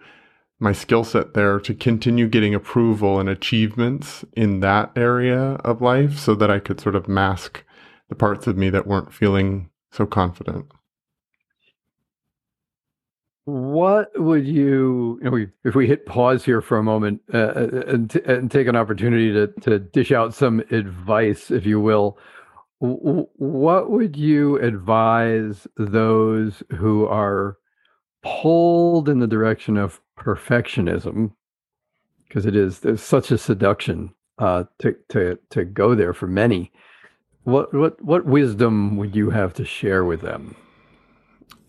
my 0.59 0.71
skill 0.71 1.03
set 1.03 1.33
there 1.33 1.59
to 1.59 1.73
continue 1.73 2.27
getting 2.27 2.55
approval 2.55 3.19
and 3.19 3.29
achievements 3.29 4.25
in 4.33 4.59
that 4.61 4.91
area 4.95 5.53
of 5.63 5.81
life 5.81 6.17
so 6.17 6.33
that 6.35 6.49
I 6.49 6.59
could 6.59 6.79
sort 6.79 6.95
of 6.95 7.07
mask 7.07 7.63
the 8.09 8.15
parts 8.15 8.47
of 8.47 8.57
me 8.57 8.69
that 8.71 8.87
weren't 8.87 9.13
feeling 9.13 9.69
so 9.91 10.05
confident. 10.05 10.65
What 13.45 14.09
would 14.19 14.45
you, 14.45 15.19
know, 15.21 15.45
if 15.63 15.75
we 15.75 15.87
hit 15.87 16.05
pause 16.05 16.43
here 16.43 16.61
for 16.61 16.77
a 16.77 16.83
moment 16.83 17.21
uh, 17.33 17.37
uh, 17.37 17.83
and, 17.87 18.09
t- 18.09 18.19
and 18.25 18.51
take 18.51 18.67
an 18.67 18.75
opportunity 18.75 19.31
to, 19.31 19.47
to 19.61 19.79
dish 19.79 20.11
out 20.11 20.33
some 20.33 20.59
advice, 20.71 21.49
if 21.49 21.65
you 21.65 21.79
will, 21.79 22.17
what 22.79 23.89
would 23.89 24.17
you 24.17 24.57
advise 24.57 25.65
those 25.77 26.61
who 26.75 27.07
are 27.07 27.57
pulled 28.41 29.09
in 29.09 29.19
the 29.19 29.27
direction 29.27 29.77
of 29.77 30.01
perfectionism? 30.17 31.33
Because 32.27 32.45
it 32.45 32.55
is 32.55 32.79
there's 32.79 33.01
such 33.01 33.31
a 33.31 33.37
seduction 33.37 34.13
uh, 34.37 34.65
to 34.79 34.95
to 35.09 35.39
to 35.49 35.65
go 35.65 35.95
there 35.95 36.13
for 36.13 36.27
many. 36.27 36.71
What 37.43 37.73
what 37.73 38.03
what 38.03 38.25
wisdom 38.25 38.97
would 38.97 39.15
you 39.15 39.29
have 39.29 39.53
to 39.55 39.65
share 39.65 40.03
with 40.03 40.21
them? 40.21 40.55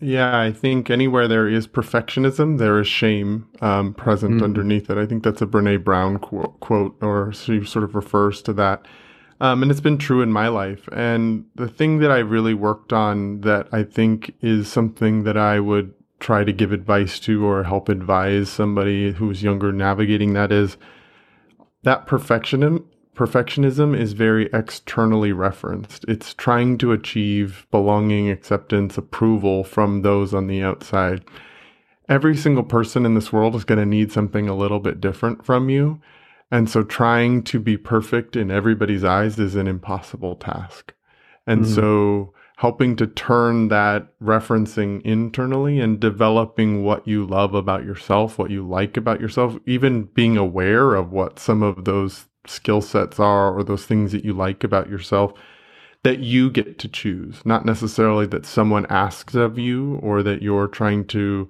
Yeah, 0.01 0.39
I 0.39 0.53
think 0.53 0.89
anywhere 0.89 1.27
there 1.27 1.47
is 1.47 1.67
perfectionism, 1.67 2.57
there 2.57 2.79
is 2.79 2.87
shame 2.87 3.47
um, 3.61 3.93
present 3.93 4.39
mm. 4.39 4.43
underneath 4.43 4.89
it. 4.89 4.97
I 4.97 5.05
think 5.05 5.23
that's 5.23 5.41
a 5.41 5.45
Brene 5.45 5.83
Brown 5.83 6.19
quote, 6.19 6.57
quote, 6.61 6.95
or 7.01 7.33
she 7.33 7.65
sort 7.65 7.83
of 7.83 7.95
refers 7.95 8.41
to 8.43 8.53
that. 8.53 8.85
Um, 9.41 9.61
and 9.61 9.71
it's 9.71 9.81
been 9.81 9.97
true 9.97 10.21
in 10.21 10.31
my 10.31 10.47
life. 10.47 10.87
And 10.91 11.45
the 11.55 11.67
thing 11.67 11.99
that 11.99 12.11
I 12.11 12.19
really 12.19 12.53
worked 12.53 12.93
on 12.93 13.41
that 13.41 13.67
I 13.73 13.83
think 13.83 14.35
is 14.41 14.69
something 14.69 15.23
that 15.23 15.37
I 15.37 15.59
would 15.59 15.93
try 16.19 16.43
to 16.43 16.51
give 16.51 16.71
advice 16.71 17.19
to 17.21 17.45
or 17.45 17.63
help 17.63 17.89
advise 17.89 18.49
somebody 18.49 19.13
who's 19.13 19.43
younger 19.43 19.71
navigating 19.71 20.33
that 20.33 20.51
is 20.51 20.77
that 21.83 22.07
perfectionism 22.07 22.85
perfectionism 23.19 23.97
is 23.97 24.13
very 24.13 24.49
externally 24.53 25.33
referenced. 25.33 26.05
It's 26.07 26.33
trying 26.33 26.77
to 26.77 26.93
achieve 26.93 27.67
belonging, 27.69 28.29
acceptance, 28.29 28.97
approval 28.97 29.65
from 29.65 30.03
those 30.03 30.33
on 30.33 30.47
the 30.47 30.63
outside. 30.63 31.25
Every 32.07 32.37
single 32.37 32.63
person 32.63 33.05
in 33.05 33.15
this 33.15 33.33
world 33.33 33.55
is 33.55 33.65
going 33.65 33.77
to 33.79 33.85
need 33.85 34.13
something 34.13 34.47
a 34.47 34.55
little 34.55 34.79
bit 34.79 35.01
different 35.01 35.45
from 35.45 35.69
you. 35.69 35.99
And 36.49 36.69
so 36.69 36.81
trying 36.81 37.43
to 37.43 37.59
be 37.59 37.75
perfect 37.75 38.37
in 38.37 38.49
everybody's 38.49 39.03
eyes 39.03 39.37
is 39.37 39.55
an 39.55 39.67
impossible 39.67 40.35
task. 40.35 40.93
And 41.45 41.65
mm-hmm. 41.65 41.75
so 41.75 42.33
helping 42.59 42.93
to 42.93 43.07
turn 43.07 43.69
that 43.69 44.05
referencing 44.19 45.01
internally 45.03 45.79
and 45.79 45.97
developing 45.97 46.83
what 46.83 47.07
you 47.07 47.25
love 47.25 47.53
about 47.53 47.85
yourself, 47.85 48.37
what 48.37 48.51
you 48.51 48.67
like 48.67 48.97
about 48.97 49.21
yourself, 49.21 49.55
even 49.65 50.03
being 50.03 50.35
aware 50.35 50.93
of 50.93 51.09
what 51.09 51.39
some 51.39 51.63
of 51.63 51.85
those 51.85 52.25
skill 52.45 52.81
sets 52.81 53.17
are 53.17 53.57
or 53.57 53.63
those 53.63 53.85
things 53.85 54.11
that 54.11 54.25
you 54.25 54.33
like 54.33 54.61
about 54.65 54.89
yourself 54.89 55.31
that 56.03 56.19
you 56.19 56.49
get 56.49 56.77
to 56.77 56.89
choose, 56.89 57.41
not 57.45 57.65
necessarily 57.65 58.25
that 58.25 58.45
someone 58.45 58.85
asks 58.89 59.35
of 59.35 59.57
you 59.57 59.95
or 60.03 60.21
that 60.21 60.41
you're 60.41 60.67
trying 60.67 61.07
to 61.07 61.49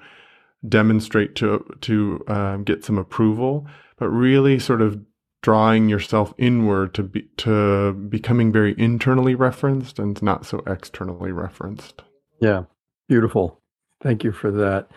demonstrate 0.68 1.34
to 1.34 1.66
to 1.82 2.24
um, 2.28 2.64
get 2.64 2.86
some 2.86 3.00
approval, 3.00 3.66
but 3.98 4.10
really 4.10 4.60
sort 4.60 4.82
of 4.84 5.00
drawing 5.42 5.88
yourself 5.88 6.34
inward 6.38 6.94
to 6.94 7.04
be 7.04 7.28
to 7.38 7.94
becoming 7.94 8.52
very 8.52 8.76
internally 8.78 9.36
referenced 9.36 10.00
and 10.00 10.22
not 10.22 10.46
so 10.46 10.62
externally 10.68 11.32
referenced. 11.32 12.04
Yeah, 12.42 12.64
beautiful. 13.08 13.60
Thank 14.02 14.24
you 14.24 14.32
for 14.32 14.52
that. 14.52 14.90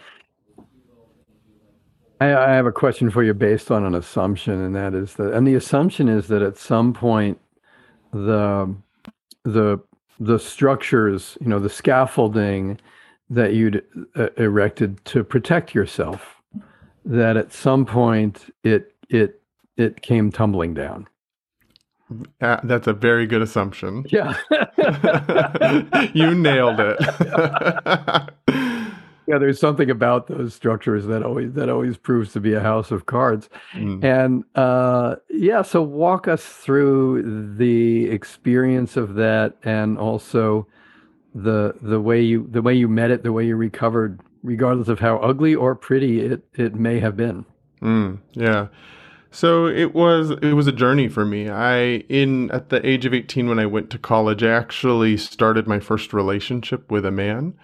I, 2.21 2.35
I 2.35 2.51
have 2.53 2.67
a 2.67 2.73
question 2.73 3.11
for 3.11 3.25
you 3.25 3.35
based 3.35 3.71
on 3.71 3.85
an 3.85 3.95
assumption, 3.95 4.61
and 4.61 4.75
that 4.77 4.95
is 4.95 5.15
that, 5.15 5.33
and 5.33 5.47
the 5.47 5.55
assumption 5.55 6.09
is 6.09 6.29
that 6.29 6.43
at 6.43 6.57
some 6.57 6.93
point, 6.93 7.41
the 8.13 8.75
the 9.45 9.79
the 10.21 10.39
structures, 10.39 11.37
you 11.41 11.49
know, 11.49 11.59
the 11.59 11.71
scaffolding 11.71 12.81
that 13.29 13.55
you'd 13.55 13.83
uh, 14.15 14.29
erected 14.37 15.05
to 15.07 15.25
protect 15.25 15.75
yourself, 15.75 16.37
that 17.05 17.37
at 17.37 17.53
some 17.53 17.85
point 17.85 18.53
it 18.63 18.95
it 19.09 19.42
it 19.77 20.03
came 20.03 20.31
tumbling 20.31 20.75
down. 20.75 21.09
Uh, 22.41 22.59
that's 22.65 22.87
a 22.87 22.93
very 22.93 23.27
good 23.27 23.43
assumption. 23.43 24.05
Yeah. 24.11 24.37
you 26.13 26.35
nailed 26.35 26.79
it. 26.79 26.99
yeah, 29.27 29.39
there's 29.39 29.61
something 29.61 29.91
about 29.91 30.27
those 30.27 30.55
structures 30.55 31.07
that 31.07 31.23
always 31.23 31.53
that 31.55 31.69
always 31.69 31.97
proves 31.97 32.33
to 32.33 32.41
be 32.41 32.53
a 32.53 32.61
house 32.61 32.91
of 32.91 33.07
cards. 33.07 33.49
Mm. 33.75 34.05
And 34.05 34.45
uh, 34.55 35.17
yeah, 35.31 35.63
so 35.63 35.83
walk 35.83 36.29
us 36.29 36.45
through 36.45 37.55
the 37.57 38.11
experience 38.11 38.97
of 38.97 39.15
that, 39.15 39.57
and 39.63 39.97
also 39.97 40.67
the 41.35 41.75
the 41.81 42.01
way 42.01 42.21
you 42.21 42.47
the 42.51 42.63
way 42.63 42.75
you 42.75 42.89
met 42.89 43.11
it, 43.11 43.23
the 43.23 43.33
way 43.33 43.47
you 43.47 43.57
recovered, 43.57 44.21
regardless 44.43 44.89
of 44.89 44.99
how 44.99 45.17
ugly 45.19 45.55
or 45.55 45.75
pretty 45.75 46.21
it 46.21 46.43
it 46.55 46.75
may 46.75 47.01
have 47.01 47.17
been. 47.17 47.47
Mm, 47.81 48.19
yeah. 48.33 48.67
So 49.33 49.67
it 49.67 49.95
was 49.95 50.31
it 50.31 50.53
was 50.53 50.67
a 50.67 50.73
journey 50.73 51.09
for 51.09 51.25
me. 51.25 51.49
I 51.49 52.05
in 52.09 52.51
at 52.51 52.69
the 52.69 52.87
age 52.87 53.07
of 53.07 53.15
18 53.15 53.49
when 53.49 53.59
I 53.59 53.67
went 53.67 53.91
to 53.91 53.99
college, 53.99 54.43
I 54.43 54.51
actually 54.51 55.17
started 55.17 55.67
my 55.67 55.81
first 55.81 56.13
relationship 56.13 56.91
with 56.91 57.07
a 57.07 57.11
man. 57.11 57.55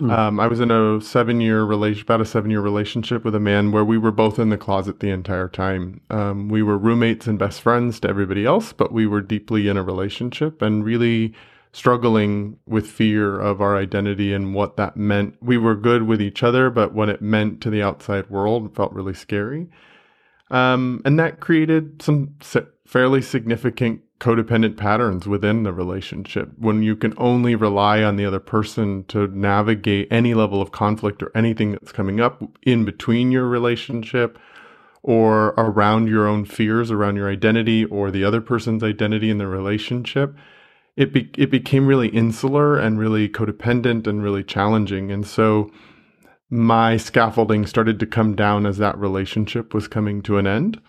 Mm. 0.00 0.16
Um, 0.16 0.40
I 0.40 0.46
was 0.46 0.60
in 0.60 0.70
a 0.70 1.00
seven 1.00 1.40
year 1.40 1.64
relation, 1.64 2.02
about 2.02 2.20
a 2.20 2.24
seven 2.24 2.50
year 2.50 2.60
relationship 2.60 3.24
with 3.24 3.34
a 3.34 3.40
man 3.40 3.72
where 3.72 3.84
we 3.84 3.98
were 3.98 4.12
both 4.12 4.38
in 4.38 4.48
the 4.48 4.56
closet 4.56 5.00
the 5.00 5.10
entire 5.10 5.48
time. 5.48 6.00
Um, 6.08 6.48
we 6.48 6.62
were 6.62 6.78
roommates 6.78 7.26
and 7.26 7.38
best 7.38 7.60
friends 7.60 8.00
to 8.00 8.08
everybody 8.08 8.46
else, 8.46 8.72
but 8.72 8.92
we 8.92 9.06
were 9.06 9.20
deeply 9.20 9.68
in 9.68 9.76
a 9.76 9.82
relationship 9.82 10.62
and 10.62 10.84
really 10.84 11.34
struggling 11.72 12.58
with 12.66 12.86
fear 12.86 13.38
of 13.38 13.60
our 13.60 13.76
identity 13.76 14.32
and 14.32 14.54
what 14.54 14.76
that 14.76 14.96
meant. 14.96 15.36
We 15.42 15.58
were 15.58 15.74
good 15.74 16.04
with 16.04 16.22
each 16.22 16.42
other, 16.42 16.70
but 16.70 16.94
what 16.94 17.08
it 17.08 17.20
meant 17.20 17.60
to 17.62 17.70
the 17.70 17.82
outside 17.82 18.30
world 18.30 18.74
felt 18.74 18.92
really 18.92 19.14
scary. 19.14 19.68
Um, 20.50 21.02
and 21.04 21.18
that 21.18 21.40
created 21.40 22.00
some 22.00 22.36
fairly 22.86 23.20
significant 23.20 24.02
codependent 24.18 24.76
patterns 24.76 25.28
within 25.28 25.62
the 25.62 25.72
relationship 25.72 26.50
when 26.58 26.82
you 26.82 26.96
can 26.96 27.14
only 27.18 27.54
rely 27.54 28.02
on 28.02 28.16
the 28.16 28.26
other 28.26 28.40
person 28.40 29.04
to 29.04 29.28
navigate 29.28 30.08
any 30.10 30.34
level 30.34 30.60
of 30.60 30.72
conflict 30.72 31.22
or 31.22 31.30
anything 31.36 31.72
that's 31.72 31.92
coming 31.92 32.20
up 32.20 32.42
in 32.62 32.84
between 32.84 33.30
your 33.30 33.46
relationship 33.46 34.38
or 35.02 35.48
around 35.56 36.08
your 36.08 36.26
own 36.26 36.44
fears 36.44 36.90
around 36.90 37.14
your 37.14 37.30
identity 37.30 37.84
or 37.84 38.10
the 38.10 38.24
other 38.24 38.40
person's 38.40 38.82
identity 38.82 39.30
in 39.30 39.38
the 39.38 39.46
relationship. 39.46 40.34
It 40.96 41.12
be- 41.12 41.30
it 41.38 41.50
became 41.50 41.86
really 41.86 42.08
insular 42.08 42.76
and 42.76 42.98
really 42.98 43.28
codependent 43.28 44.08
and 44.08 44.20
really 44.20 44.42
challenging. 44.42 45.12
And 45.12 45.24
so 45.24 45.70
my 46.50 46.96
scaffolding 46.96 47.66
started 47.66 48.00
to 48.00 48.06
come 48.06 48.34
down 48.34 48.66
as 48.66 48.78
that 48.78 48.98
relationship 48.98 49.74
was 49.74 49.88
coming 49.88 50.22
to 50.22 50.38
an 50.38 50.46
end 50.46 50.80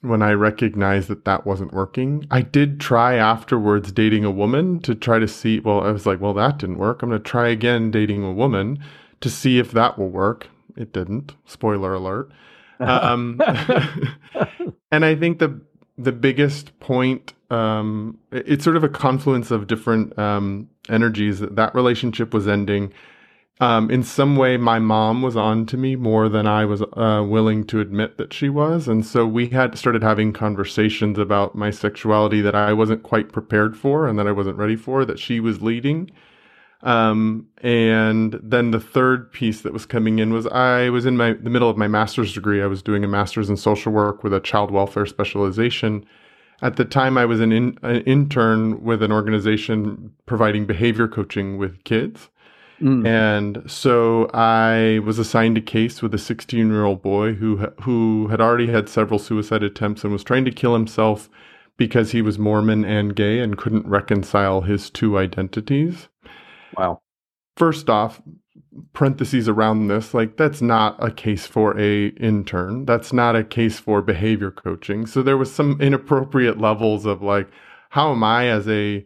when 0.00 0.22
I 0.22 0.32
recognized 0.32 1.08
that 1.08 1.24
that 1.24 1.46
wasn't 1.46 1.72
working. 1.72 2.26
I 2.30 2.42
did 2.42 2.80
try 2.80 3.14
afterwards 3.14 3.92
dating 3.92 4.24
a 4.24 4.30
woman 4.30 4.80
to 4.80 4.94
try 4.94 5.18
to 5.18 5.28
see, 5.28 5.60
well, 5.60 5.80
I 5.80 5.90
was 5.90 6.06
like, 6.06 6.20
well, 6.20 6.34
that 6.34 6.58
didn't 6.58 6.78
work. 6.78 7.02
I'm 7.02 7.10
going 7.10 7.22
to 7.22 7.28
try 7.28 7.48
again 7.48 7.90
dating 7.90 8.24
a 8.24 8.32
woman 8.32 8.78
to 9.20 9.30
see 9.30 9.58
if 9.58 9.72
that 9.72 9.98
will 9.98 10.10
work. 10.10 10.48
It 10.76 10.92
didn't. 10.92 11.34
Spoiler 11.44 11.94
alert. 11.94 12.30
Um, 12.78 13.40
and 14.92 15.06
I 15.06 15.14
think 15.14 15.38
the 15.38 15.58
the 15.96 16.12
biggest 16.12 16.78
point, 16.78 17.32
um, 17.50 18.18
it's 18.30 18.62
sort 18.62 18.76
of 18.76 18.84
a 18.84 18.88
confluence 18.90 19.50
of 19.50 19.66
different 19.66 20.18
um, 20.18 20.68
energies. 20.90 21.40
That 21.40 21.56
that 21.56 21.74
relationship 21.74 22.34
was 22.34 22.46
ending 22.46 22.92
um, 23.58 23.90
in 23.90 24.02
some 24.02 24.36
way, 24.36 24.58
my 24.58 24.78
mom 24.78 25.22
was 25.22 25.36
on 25.36 25.64
to 25.66 25.78
me 25.78 25.96
more 25.96 26.28
than 26.28 26.46
I 26.46 26.66
was 26.66 26.82
uh, 26.82 27.24
willing 27.26 27.64
to 27.68 27.80
admit 27.80 28.18
that 28.18 28.34
she 28.34 28.50
was. 28.50 28.86
And 28.86 29.04
so 29.04 29.26
we 29.26 29.48
had 29.48 29.78
started 29.78 30.02
having 30.02 30.34
conversations 30.34 31.18
about 31.18 31.54
my 31.54 31.70
sexuality 31.70 32.42
that 32.42 32.54
I 32.54 32.74
wasn't 32.74 33.02
quite 33.02 33.32
prepared 33.32 33.76
for 33.76 34.06
and 34.06 34.18
that 34.18 34.26
I 34.26 34.32
wasn't 34.32 34.58
ready 34.58 34.76
for, 34.76 35.06
that 35.06 35.18
she 35.18 35.40
was 35.40 35.62
leading. 35.62 36.10
Um, 36.82 37.48
and 37.62 38.38
then 38.42 38.72
the 38.72 38.80
third 38.80 39.32
piece 39.32 39.62
that 39.62 39.72
was 39.72 39.86
coming 39.86 40.18
in 40.18 40.34
was 40.34 40.46
I 40.46 40.90
was 40.90 41.06
in 41.06 41.16
my 41.16 41.32
the 41.32 41.48
middle 41.48 41.70
of 41.70 41.78
my 41.78 41.88
master's 41.88 42.34
degree. 42.34 42.62
I 42.62 42.66
was 42.66 42.82
doing 42.82 43.02
a 43.02 43.08
master's 43.08 43.48
in 43.48 43.56
social 43.56 43.90
work 43.90 44.22
with 44.22 44.34
a 44.34 44.40
child 44.40 44.70
welfare 44.70 45.06
specialization. 45.06 46.04
At 46.62 46.76
the 46.76 46.84
time, 46.84 47.18
I 47.18 47.24
was 47.24 47.40
an, 47.40 47.52
in, 47.52 47.78
an 47.82 48.02
intern 48.02 48.82
with 48.82 49.02
an 49.02 49.12
organization 49.12 50.12
providing 50.26 50.66
behavior 50.66 51.08
coaching 51.08 51.58
with 51.58 51.82
kids. 51.84 52.28
Mm. 52.80 53.06
And 53.06 53.70
so 53.70 54.28
I 54.34 55.00
was 55.04 55.18
assigned 55.18 55.56
a 55.56 55.62
case 55.62 56.02
with 56.02 56.14
a 56.14 56.18
16 56.18 56.68
year 56.68 56.84
old 56.84 57.02
boy 57.02 57.34
who 57.34 57.56
who 57.82 58.28
had 58.28 58.40
already 58.40 58.66
had 58.66 58.88
several 58.88 59.18
suicide 59.18 59.62
attempts 59.62 60.04
and 60.04 60.12
was 60.12 60.24
trying 60.24 60.44
to 60.44 60.50
kill 60.50 60.74
himself 60.74 61.30
because 61.76 62.12
he 62.12 62.22
was 62.22 62.38
Mormon 62.38 62.84
and 62.84 63.16
gay 63.16 63.38
and 63.38 63.58
couldn't 63.58 63.86
reconcile 63.86 64.62
his 64.62 64.90
two 64.90 65.18
identities. 65.18 66.08
Wow. 66.76 67.00
First 67.56 67.88
off, 67.88 68.20
parentheses 68.92 69.48
around 69.48 69.88
this 69.88 70.12
like 70.14 70.36
that's 70.36 70.60
not 70.60 71.02
a 71.02 71.10
case 71.10 71.46
for 71.46 71.78
a 71.78 72.08
intern 72.08 72.84
that's 72.84 73.12
not 73.12 73.36
a 73.36 73.44
case 73.44 73.78
for 73.78 74.02
behavior 74.02 74.50
coaching 74.50 75.06
so 75.06 75.22
there 75.22 75.36
was 75.36 75.52
some 75.52 75.80
inappropriate 75.80 76.58
levels 76.58 77.06
of 77.06 77.22
like 77.22 77.48
how 77.90 78.12
am 78.12 78.22
i 78.22 78.46
as 78.46 78.68
a 78.68 79.04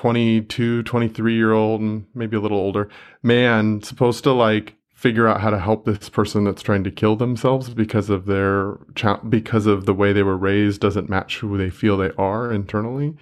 22 0.00 0.82
23 0.84 1.34
year 1.34 1.52
old 1.52 1.82
and 1.82 2.06
maybe 2.14 2.34
a 2.34 2.40
little 2.40 2.56
older 2.56 2.88
man 3.22 3.82
supposed 3.82 4.24
to 4.24 4.32
like 4.32 4.74
figure 4.94 5.28
out 5.28 5.42
how 5.42 5.50
to 5.50 5.58
help 5.58 5.84
this 5.84 6.08
person 6.08 6.42
that's 6.42 6.62
trying 6.62 6.82
to 6.82 6.90
kill 6.90 7.16
themselves 7.16 7.68
because 7.74 8.08
of 8.08 8.24
their 8.24 8.78
because 9.28 9.66
of 9.66 9.84
the 9.84 9.92
way 9.92 10.14
they 10.14 10.22
were 10.22 10.38
raised 10.38 10.80
doesn't 10.80 11.10
match 11.10 11.40
who 11.40 11.58
they 11.58 11.68
feel 11.68 11.98
they 11.98 12.12
are 12.16 12.50
internally. 12.50 13.14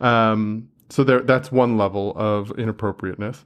Um 0.00 0.68
so 0.88 1.04
there 1.04 1.20
that's 1.20 1.52
one 1.52 1.78
level 1.78 2.12
of 2.16 2.50
inappropriateness. 2.58 3.44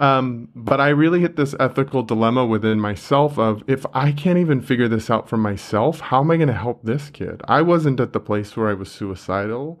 Um, 0.00 0.48
but 0.54 0.80
I 0.80 0.88
really 0.88 1.20
hit 1.20 1.36
this 1.36 1.54
ethical 1.60 2.02
dilemma 2.02 2.46
within 2.46 2.80
myself 2.80 3.38
of 3.38 3.62
if 3.66 3.84
I 3.92 4.12
can't 4.12 4.38
even 4.38 4.62
figure 4.62 4.88
this 4.88 5.10
out 5.10 5.28
for 5.28 5.36
myself, 5.36 6.00
how 6.00 6.20
am 6.20 6.30
I 6.30 6.36
going 6.36 6.48
to 6.48 6.54
help 6.54 6.82
this 6.82 7.10
kid? 7.10 7.42
I 7.48 7.60
wasn't 7.62 8.00
at 8.00 8.12
the 8.12 8.20
place 8.20 8.56
where 8.56 8.68
I 8.68 8.74
was 8.74 8.90
suicidal, 8.90 9.80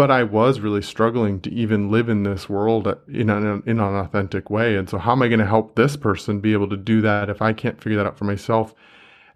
but 0.00 0.10
I 0.10 0.22
was 0.22 0.60
really 0.60 0.80
struggling 0.80 1.42
to 1.42 1.52
even 1.52 1.90
live 1.90 2.08
in 2.08 2.22
this 2.22 2.48
world 2.48 2.88
in 3.06 3.28
an, 3.28 3.62
in 3.66 3.80
an 3.80 3.96
authentic 3.96 4.48
way. 4.48 4.76
And 4.76 4.88
so, 4.88 4.96
how 4.96 5.12
am 5.12 5.20
I 5.20 5.28
going 5.28 5.40
to 5.40 5.46
help 5.46 5.76
this 5.76 5.94
person 5.94 6.40
be 6.40 6.54
able 6.54 6.70
to 6.70 6.76
do 6.78 7.02
that 7.02 7.28
if 7.28 7.42
I 7.42 7.52
can't 7.52 7.78
figure 7.82 7.98
that 7.98 8.06
out 8.06 8.16
for 8.16 8.24
myself? 8.24 8.74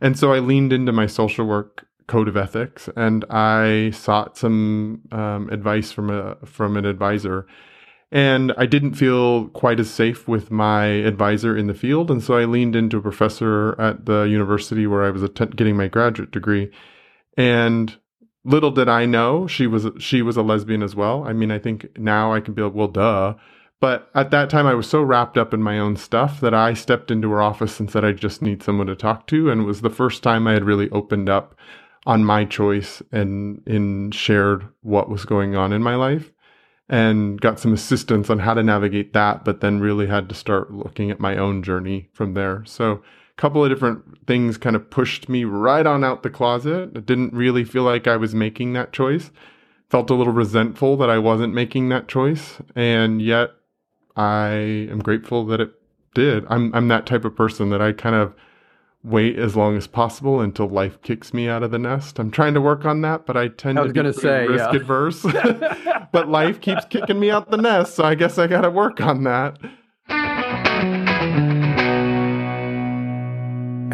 And 0.01 0.19
so, 0.19 0.33
I 0.33 0.39
leaned 0.39 0.73
into 0.73 0.91
my 0.91 1.07
social 1.07 1.45
work 1.45 1.87
code 2.07 2.29
of 2.29 2.39
ethics 2.39 2.89
and 2.97 3.27
I 3.29 3.91
sought 3.91 4.39
some 4.39 5.03
um, 5.13 5.51
advice 5.51 5.93
from 5.93 6.09
a 6.09 6.37
from 6.47 6.79
an 6.79 6.87
advisor 6.87 7.47
and 8.11 8.55
I 8.57 8.65
didn't 8.65 8.95
feel 8.95 9.49
quite 9.49 9.81
as 9.81 9.91
safe 9.91 10.27
with 10.27 10.51
my 10.51 10.87
advisor 10.87 11.55
in 11.55 11.67
the 11.67 11.75
field. 11.75 12.11
And 12.11 12.23
so 12.23 12.39
I 12.39 12.47
leaned 12.47 12.75
into 12.75 12.97
a 12.97 13.03
professor 13.03 13.79
at 13.79 14.07
the 14.07 14.23
university 14.23 14.87
where 14.87 15.05
I 15.05 15.11
was 15.11 15.23
att- 15.23 15.57
getting 15.57 15.77
my 15.77 15.89
graduate 15.89 16.31
degree. 16.31 16.71
And 17.37 17.99
little 18.45 18.71
did 18.71 18.89
I 18.89 19.07
know 19.07 19.47
she 19.47 19.67
was 19.67 19.87
she 19.99 20.23
was 20.23 20.37
a 20.37 20.43
lesbian 20.43 20.83
as 20.83 20.95
well. 20.95 21.25
I 21.25 21.33
mean, 21.33 21.51
I 21.51 21.59
think 21.59 21.99
now 21.99 22.33
I 22.33 22.41
can 22.41 22.55
be 22.55 22.63
like, 22.63 22.75
well, 22.75 22.89
duh. 22.89 23.35
But 23.81 24.09
at 24.15 24.31
that 24.31 24.49
time, 24.49 24.67
I 24.67 24.75
was 24.75 24.89
so 24.89 25.03
wrapped 25.03 25.37
up 25.37 25.53
in 25.53 25.63
my 25.63 25.79
own 25.79 25.97
stuff 25.97 26.41
that 26.41 26.55
I 26.55 26.73
stepped 26.75 27.11
into 27.11 27.31
her 27.33 27.43
office 27.43 27.79
and 27.81 27.91
said, 27.91 28.05
I 28.05 28.13
just 28.13 28.41
need 28.41 28.63
someone 28.63 28.87
to 28.87 28.97
talk 28.97 29.27
to. 29.27 29.51
And 29.51 29.63
it 29.63 29.65
was 29.65 29.83
the 29.83 29.91
first 29.91 30.23
time 30.23 30.47
I 30.47 30.53
had 30.53 30.65
really 30.65 30.89
opened 30.91 31.29
up 31.29 31.55
on 32.07 32.25
my 32.25 32.45
choice 32.45 33.03
and 33.13 33.63
in 33.67 34.11
shared 34.11 34.69
what 34.83 35.11
was 35.11 35.25
going 35.25 35.57
on 35.57 35.73
in 35.73 35.83
my 35.83 35.97
life 35.97 36.33
and 36.89 37.41
got 37.41 37.59
some 37.59 37.73
assistance 37.73 38.29
on 38.31 38.39
how 38.39 38.55
to 38.55 38.63
navigate 38.63 39.13
that, 39.15 39.45
but 39.45 39.61
then 39.61 39.81
really 39.81 40.07
had 40.07 40.29
to 40.29 40.35
start 40.35 40.73
looking 40.73 41.11
at 41.11 41.21
my 41.21 41.37
own 41.37 41.63
journey 41.63 42.09
from 42.13 42.35
there. 42.35 42.63
So, 42.67 43.03
couple 43.37 43.65
of 43.65 43.71
different 43.71 44.27
things 44.27 44.57
kind 44.57 44.77
of 44.77 44.91
pushed 44.91 45.29
me 45.29 45.45
right 45.45 45.87
on 45.87 46.05
out 46.05 46.23
the 46.23 46.31
closet. 46.31 46.91
I 46.95 47.01
didn't 47.01 47.33
really 47.33 47.65
feel 47.65 47.83
like 47.83 48.07
I 48.07 48.17
was 48.17 48.35
making 48.35 48.73
that 48.75 48.93
choice. 48.93 49.31
Felt 49.91 50.11
a 50.11 50.15
little 50.15 50.33
resentful 50.33 50.97
that 50.99 51.11
I 51.11 51.19
wasn't 51.19 51.55
making 51.55 51.89
that 51.91 52.09
choice, 52.09 52.59
and 52.75 53.21
yet 53.21 53.51
I 54.17 54.49
am 54.91 55.01
grateful 55.01 55.45
that 55.47 55.61
it 55.61 55.73
did. 56.15 56.45
I'm 56.49 56.75
I'm 56.75 56.89
that 56.89 57.07
type 57.07 57.25
of 57.25 57.37
person 57.37 57.71
that 57.71 57.83
I 57.83 57.93
kind 57.93 58.15
of 58.15 58.35
wait 59.05 59.39
as 59.39 59.55
long 59.55 59.77
as 59.77 59.87
possible 59.87 60.41
until 60.41 60.67
life 60.67 61.01
kicks 61.03 61.35
me 61.35 61.49
out 61.49 61.63
of 61.63 61.71
the 61.71 61.79
nest. 61.79 62.19
I'm 62.19 62.31
trying 62.31 62.55
to 62.55 62.61
work 62.61 62.87
on 62.87 63.03
that, 63.03 63.27
but 63.27 63.37
I 63.37 63.49
tend 63.49 63.79
I 63.79 63.87
to 63.87 63.93
be 63.93 64.13
say, 64.13 64.47
risk 64.47 64.65
yeah. 64.73 64.77
adverse. 64.77 65.23
but 66.13 66.29
life 66.29 66.61
keeps 66.61 66.87
kicking 66.87 67.21
me 67.21 67.31
out 67.31 67.51
the 67.51 67.59
nest, 67.59 67.95
so 67.95 68.05
I 68.05 68.15
guess 68.15 68.39
I 68.39 68.47
got 68.47 68.63
to 68.63 68.71
work 68.71 69.01
on 69.01 69.25
that. 69.25 69.59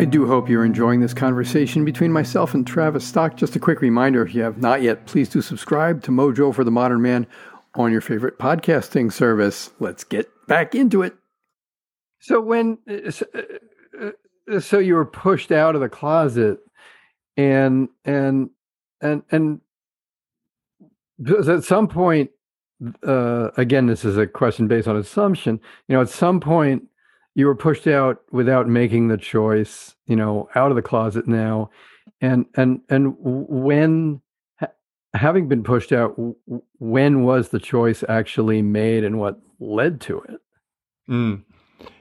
I 0.01 0.07
do 0.07 0.27
hope 0.27 0.49
you're 0.49 0.65
enjoying 0.65 1.01
this 1.01 1.13
conversation 1.13 1.85
between 1.85 2.11
myself 2.11 2.55
and 2.55 2.67
Travis 2.67 3.07
Stock. 3.07 3.37
Just 3.37 3.55
a 3.55 3.61
quick 3.61 3.83
reminder 3.83 4.23
if 4.23 4.35
you 4.35 4.41
have 4.41 4.57
not 4.57 4.81
yet, 4.81 5.05
please 5.05 5.29
do 5.29 5.43
subscribe 5.43 6.03
to 6.05 6.11
Mojo 6.11 6.55
for 6.55 6.65
the 6.65 6.71
Modern 6.71 7.03
Man 7.03 7.27
on 7.75 7.93
your 7.93 8.01
favorite 8.01 8.39
podcasting 8.39 9.13
service. 9.13 9.69
Let's 9.79 10.03
get 10.05 10.31
back 10.47 10.75
into 10.75 11.03
it. 11.03 11.17
So, 12.19 12.41
when 12.41 12.79
uh, 12.89 13.13
uh, 14.51 14.61
so 14.61 14.79
you 14.79 14.95
were 14.95 15.05
pushed 15.05 15.53
out 15.53 15.75
of 15.75 15.83
the 15.83 15.91
closet 15.91 16.61
and 17.37 17.91
and 18.03 18.49
and 19.03 19.23
and 19.31 19.61
at 21.47 21.63
some 21.63 21.89
point 21.89 22.31
uh, 23.07 23.51
again 23.59 23.85
this 23.85 24.07
is 24.07 24.17
a 24.17 24.27
question 24.27 24.67
based 24.67 24.89
on 24.89 24.97
assumption 24.97 25.61
you 25.89 25.95
know 25.95 26.01
at 26.01 26.09
some 26.09 26.41
point 26.41 26.85
you 27.41 27.47
were 27.47 27.55
pushed 27.55 27.87
out 27.87 28.23
without 28.31 28.69
making 28.69 29.09
the 29.09 29.17
choice 29.17 29.95
you 30.07 30.15
know 30.15 30.47
out 30.55 30.71
of 30.71 30.77
the 30.77 30.83
closet 30.83 31.27
now 31.27 31.71
and 32.21 32.45
and 32.55 32.81
and 32.91 33.17
when 33.19 34.21
having 35.15 35.49
been 35.49 35.65
pushed 35.65 35.91
out 35.91 36.15
when 36.79 37.25
was 37.25 37.49
the 37.49 37.59
choice 37.59 38.05
actually 38.09 38.61
made 38.61 39.03
and 39.05 39.19
what 39.19 39.41
led 39.59 40.03
to 40.03 40.21
it 40.21 40.41
mm. 41.09 41.43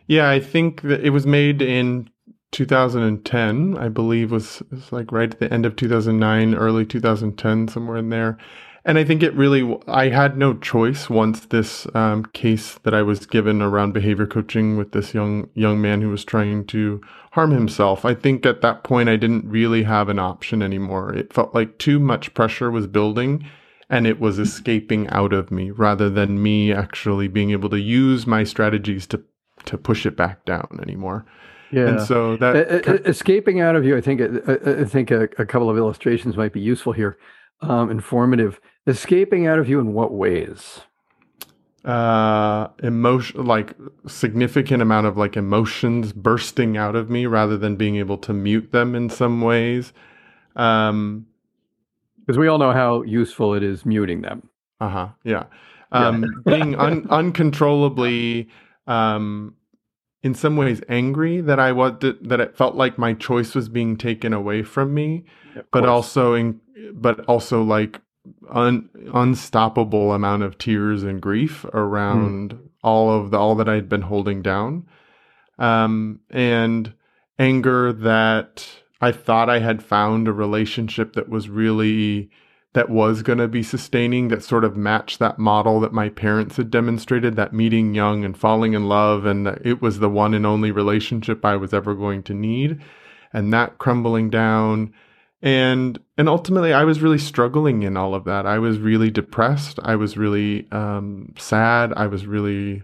yeah 0.08 0.30
i 0.30 0.42
think 0.42 0.82
that 0.82 1.04
it 1.06 1.12
was 1.12 1.26
made 1.26 1.62
in 1.62 2.10
2010, 2.52 3.78
I 3.78 3.90
believe, 3.90 4.32
was, 4.32 4.64
was 4.72 4.92
like 4.92 5.12
right 5.12 5.32
at 5.32 5.40
the 5.40 5.54
end 5.54 5.68
of 5.68 5.76
2009, 5.76 6.56
early 6.56 6.84
2010, 6.84 7.68
somewhere 7.68 7.98
in 7.98 8.10
there. 8.10 8.40
And 8.86 8.98
I 8.98 9.04
think 9.04 9.22
it 9.22 9.34
really, 9.34 9.78
I 9.88 10.10
had 10.10 10.38
no 10.38 10.58
choice 10.58 11.10
once 11.10 11.42
this 11.42 11.86
um, 11.94 12.26
case 12.34 12.80
that 12.84 12.94
I 12.94 13.02
was 13.02 13.26
given 13.26 13.62
around 13.62 13.94
behavior 13.94 14.26
coaching 14.26 14.78
with 14.78 14.94
this 14.94 15.14
young 15.14 15.50
young 15.54 15.82
man 15.82 16.02
who 16.02 16.10
was 16.10 16.24
trying 16.24 16.66
to 16.68 17.02
harm 17.32 17.52
himself. 17.52 18.06
I 18.06 18.14
think 18.14 18.46
at 18.46 18.62
that 18.62 18.84
point 18.84 19.10
I 19.10 19.18
didn't 19.18 19.50
really 19.50 19.84
have 19.84 20.10
an 20.10 20.20
option 20.20 20.62
anymore. 20.62 21.14
It 21.14 21.34
felt 21.34 21.54
like 21.54 21.78
too 21.78 22.00
much 22.00 22.34
pressure 22.34 22.72
was 22.72 22.88
building, 22.88 23.46
and 23.90 24.08
it 24.08 24.20
was 24.20 24.40
escaping 24.40 25.08
out 25.10 25.34
of 25.34 25.52
me 25.52 25.72
rather 25.72 26.10
than 26.10 26.42
me 26.42 26.72
actually 26.72 27.28
being 27.28 27.52
able 27.52 27.70
to 27.70 27.80
use 27.80 28.26
my 28.26 28.44
strategies 28.44 29.06
to 29.08 29.22
to 29.66 29.78
push 29.78 30.06
it 30.06 30.16
back 30.16 30.46
down 30.46 30.80
anymore. 30.82 31.26
Yeah. 31.72 31.88
And 31.88 32.02
so 32.02 32.38
that 32.38 32.88
uh, 32.88 32.94
escaping 33.06 33.60
out 33.60 33.76
of 33.76 33.86
you, 33.86 33.96
I 33.96 34.02
think 34.02 34.22
I, 34.22 34.82
I 34.82 34.86
think 34.86 35.12
a, 35.12 35.24
a, 35.38 35.46
couple 35.46 35.70
of 35.70 35.78
illustrations 35.78 36.36
might 36.36 36.54
be 36.54 36.60
useful 36.60 36.94
here, 36.94 37.18
um, 37.62 37.90
informative. 37.90 38.60
Escaping 38.88 39.48
out 39.48 39.60
of 39.60 39.70
you 39.70 39.80
in 39.80 39.94
what 39.94 40.14
ways? 40.14 40.82
Uh, 41.86 42.68
emotion, 42.84 43.46
like 43.46 43.74
significant 44.08 44.82
amount 44.82 45.08
of 45.08 45.18
like 45.18 45.38
emotions 45.38 46.12
bursting 46.12 46.78
out 46.78 46.96
of 46.96 47.10
me, 47.10 47.26
rather 47.26 47.58
than 47.58 47.76
being 47.76 47.96
able 47.96 48.18
to 48.18 48.34
mute 48.34 48.72
them 48.72 48.96
in 48.96 49.10
some 49.10 49.42
ways. 49.42 49.94
Um, 50.56 51.26
because 52.20 52.38
we 52.38 52.48
all 52.48 52.60
know 52.60 52.72
how 52.72 53.02
useful 53.04 53.56
it 53.56 53.64
is 53.64 53.86
muting 53.86 54.22
them. 54.22 54.48
Uh 54.80 54.90
huh. 54.90 55.08
Yeah. 55.24 55.46
Um, 55.92 56.24
yeah. 56.46 56.58
being 56.58 56.76
un- 56.76 57.08
uncontrollably 57.10 58.50
um 58.86 59.56
in 60.22 60.34
some 60.34 60.58
ways 60.58 60.82
angry 60.90 61.42
that 61.42 61.60
I 61.60 61.72
was 61.72 61.94
that 62.02 62.42
it 62.42 62.58
felt 62.58 62.76
like 62.76 62.98
my 62.98 63.14
choice 63.14 63.56
was 63.56 63.70
being 63.70 63.98
taken 63.98 64.34
away 64.34 64.64
from 64.64 64.94
me, 64.94 65.26
but 65.72 65.86
also 65.86 66.34
in, 66.34 66.60
but 66.94 67.22
also 67.26 67.64
like 67.64 68.02
un, 68.50 68.90
unstoppable 69.14 70.14
amount 70.14 70.44
of 70.44 70.58
tears 70.58 71.04
and 71.04 71.22
grief 71.22 71.64
around 71.74 72.54
mm. 72.54 72.60
all 72.84 73.10
of 73.10 73.32
the 73.32 73.38
all 73.38 73.56
that 73.56 73.70
I'd 73.70 73.88
been 73.88 74.02
holding 74.02 74.42
down, 74.42 74.88
um, 75.58 76.20
and 76.30 76.94
anger 77.38 77.94
that 77.94 78.68
I 79.00 79.14
thought 79.14 79.50
I 79.50 79.60
had 79.60 79.82
found 79.82 80.28
a 80.28 80.34
relationship 80.34 81.14
that 81.14 81.30
was 81.30 81.50
really 81.50 82.30
that 82.74 82.90
was 82.90 83.24
going 83.24 83.40
to 83.40 83.48
be 83.48 83.64
sustaining 83.64 84.28
that 84.28 84.44
sort 84.44 84.64
of 84.64 84.78
matched 84.78 85.20
that 85.20 85.40
model 85.40 85.80
that 85.80 85.94
my 85.94 86.10
parents 86.10 86.58
had 86.58 86.70
demonstrated 86.70 87.36
that 87.36 87.54
meeting 87.54 87.96
young 87.96 88.24
and 88.24 88.38
falling 88.38 88.74
in 88.74 88.88
love 88.88 89.26
and 89.26 89.48
it 89.64 89.82
was 89.82 90.00
the 90.00 90.10
one 90.10 90.34
and 90.34 90.46
only 90.46 90.72
relationship 90.72 91.44
I 91.44 91.56
was 91.56 91.74
ever 91.74 91.96
going 91.96 92.22
to 92.24 92.34
need 92.34 92.80
and 93.34 93.54
that 93.54 93.78
crumbling 93.78 94.30
down. 94.30 94.94
And 95.42 96.00
and 96.18 96.28
ultimately 96.28 96.74
I 96.74 96.84
was 96.84 97.02
really 97.02 97.18
struggling 97.18 97.84
in 97.84 97.96
all 97.96 98.14
of 98.14 98.26
that. 98.26 98.46
I 98.46 98.60
was 98.60 98.78
really 98.78 99.10
depressed. 99.10 99.80
I 99.84 99.96
was 99.96 100.18
really 100.18 100.70
um, 100.72 101.34
sad. 101.38 101.94
I 101.96 102.08
was 102.08 102.28
really 102.28 102.84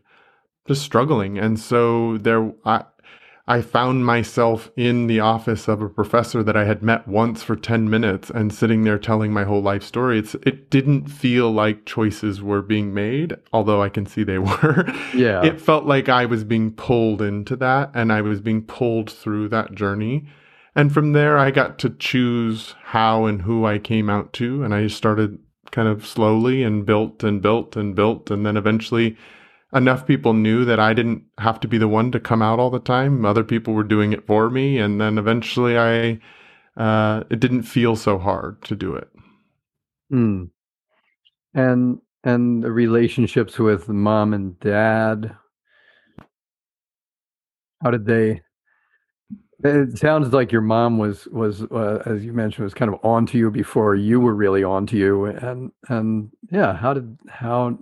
just 0.68 0.82
struggling. 0.82 1.38
And 1.38 1.60
so 1.60 2.18
there 2.18 2.54
I 2.64 2.86
I 3.48 3.62
found 3.62 4.06
myself 4.06 4.72
in 4.76 5.06
the 5.06 5.20
office 5.20 5.68
of 5.68 5.80
a 5.80 5.90
professor 5.90 6.42
that 6.42 6.58
I 6.58 6.66
had 6.66 6.82
met 6.82 7.08
once 7.08 7.44
for 7.44 7.56
10 7.56 7.88
minutes 7.92 8.32
and 8.32 8.52
sitting 8.52 8.84
there 8.84 8.98
telling 8.98 9.32
my 9.32 9.44
whole 9.44 9.62
life 9.62 9.84
story. 9.84 10.18
It's, 10.18 10.34
it 10.42 10.72
didn't 10.72 11.10
feel 11.10 11.52
like 11.52 11.86
choices 11.86 12.42
were 12.42 12.64
being 12.64 12.92
made, 12.92 13.36
although 13.54 13.84
I 13.84 13.90
can 13.90 14.08
see 14.08 14.24
they 14.24 14.38
were. 14.40 14.86
Yeah. 15.14 15.46
It 15.46 15.62
felt 15.62 15.86
like 15.86 16.10
I 16.10 16.26
was 16.26 16.44
being 16.44 16.72
pulled 16.72 17.22
into 17.22 17.56
that 17.58 17.92
and 17.94 18.12
I 18.12 18.22
was 18.22 18.42
being 18.42 18.64
pulled 18.64 19.12
through 19.12 19.50
that 19.50 19.76
journey. 19.76 20.28
And 20.74 20.92
from 20.92 21.14
there, 21.14 21.38
I 21.38 21.52
got 21.52 21.78
to 21.80 21.92
choose 21.92 22.74
how 22.84 23.26
and 23.26 23.44
who 23.44 23.64
I 23.64 23.78
came 23.78 24.10
out 24.10 24.34
to. 24.34 24.64
And 24.64 24.74
I 24.74 24.88
started 24.88 25.38
kind 25.70 25.88
of 25.88 26.06
slowly 26.06 26.64
and 26.64 26.84
built 26.84 27.24
and 27.24 27.44
built 27.44 27.76
and 27.76 27.96
built. 27.96 28.32
And 28.32 28.44
then 28.44 28.58
eventually, 28.58 29.18
enough 29.76 30.08
people 30.08 30.34
knew 30.34 30.66
that 30.66 30.80
I 30.80 30.94
didn't 30.94 31.24
have 31.38 31.60
to 31.60 31.68
be 31.68 31.78
the 31.78 31.88
one 31.88 32.12
to 32.12 32.20
come 32.20 32.42
out 32.42 32.60
all 32.60 32.70
the 32.70 32.80
time. 32.80 33.26
Other 33.26 33.44
people 33.44 33.74
were 33.74 33.84
doing 33.84 34.14
it 34.14 34.26
for 34.26 34.50
me. 34.50 34.78
And 34.80 35.00
then 35.00 35.18
eventually, 35.18 35.78
I, 35.78 36.20
uh, 36.78 37.24
it 37.30 37.40
didn't 37.40 37.64
feel 37.64 37.96
so 37.96 38.18
hard 38.18 38.64
to 38.64 38.76
do 38.76 38.96
it. 38.96 39.10
Mm. 40.12 40.50
And, 41.54 42.00
and 42.24 42.64
the 42.64 42.72
relationships 42.72 43.60
with 43.60 43.90
mom 43.90 44.34
and 44.34 44.60
dad, 44.60 45.36
how 47.84 47.92
did 47.92 48.06
they 48.06 48.42
it 49.64 49.98
sounds 49.98 50.34
like 50.34 50.52
your 50.52 50.62
mom 50.62 50.98
was 50.98 51.28
was 51.28 51.64
uh, 51.64 52.04
as 52.06 52.26
you 52.26 52.34
mentioned 52.34 52.64
was 52.64 52.74
kind 52.74 52.94
of 52.94 53.00
on 53.04 53.26
to 53.28 53.38
you 53.38 53.50
before 53.50 53.96
you 53.96 54.20
were 54.20 54.36
really 54.36 54.64
on 54.64 54.86
to 54.88 54.98
you 54.98 55.26
and 55.26 55.72
and 55.90 56.30
yeah 56.52 56.76
how 56.76 56.94
did 56.94 57.18
how 57.30 57.78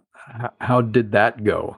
how 0.59 0.81
did 0.81 1.11
that 1.11 1.43
go 1.43 1.77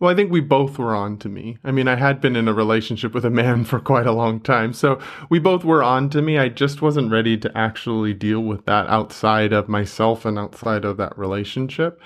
well, 0.00 0.10
I 0.10 0.14
think 0.14 0.30
we 0.30 0.40
both 0.40 0.78
were 0.78 0.94
on 0.94 1.18
to 1.18 1.28
me. 1.28 1.58
I 1.64 1.72
mean, 1.72 1.88
I 1.88 1.96
had 1.96 2.20
been 2.20 2.36
in 2.36 2.46
a 2.46 2.52
relationship 2.52 3.14
with 3.14 3.24
a 3.24 3.30
man 3.30 3.64
for 3.66 3.80
quite 3.80 4.06
a 4.06 4.12
long 4.12 4.40
time. 4.40 4.72
So 4.72 5.00
we 5.28 5.38
both 5.38 5.64
were 5.64 5.82
on 5.82 6.08
to 6.10 6.22
me. 6.22 6.38
I 6.38 6.48
just 6.48 6.80
wasn't 6.80 7.10
ready 7.10 7.36
to 7.38 7.58
actually 7.58 8.14
deal 8.14 8.40
with 8.40 8.64
that 8.66 8.86
outside 8.86 9.52
of 9.52 9.68
myself 9.68 10.24
and 10.24 10.38
outside 10.38 10.84
of 10.84 10.96
that 10.98 11.18
relationship. 11.18 12.00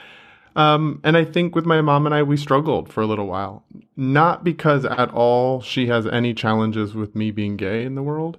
Um, 0.54 1.00
and 1.02 1.16
I 1.16 1.24
think 1.24 1.54
with 1.54 1.64
my 1.64 1.80
mom 1.80 2.06
and 2.06 2.14
I, 2.14 2.22
we 2.22 2.36
struggled 2.36 2.92
for 2.92 3.02
a 3.02 3.06
little 3.06 3.26
while. 3.26 3.64
Not 3.96 4.44
because 4.44 4.84
at 4.84 5.10
all 5.10 5.60
she 5.60 5.86
has 5.86 6.06
any 6.06 6.34
challenges 6.34 6.94
with 6.94 7.14
me 7.14 7.30
being 7.30 7.56
gay 7.56 7.84
in 7.84 7.94
the 7.94 8.02
world. 8.02 8.38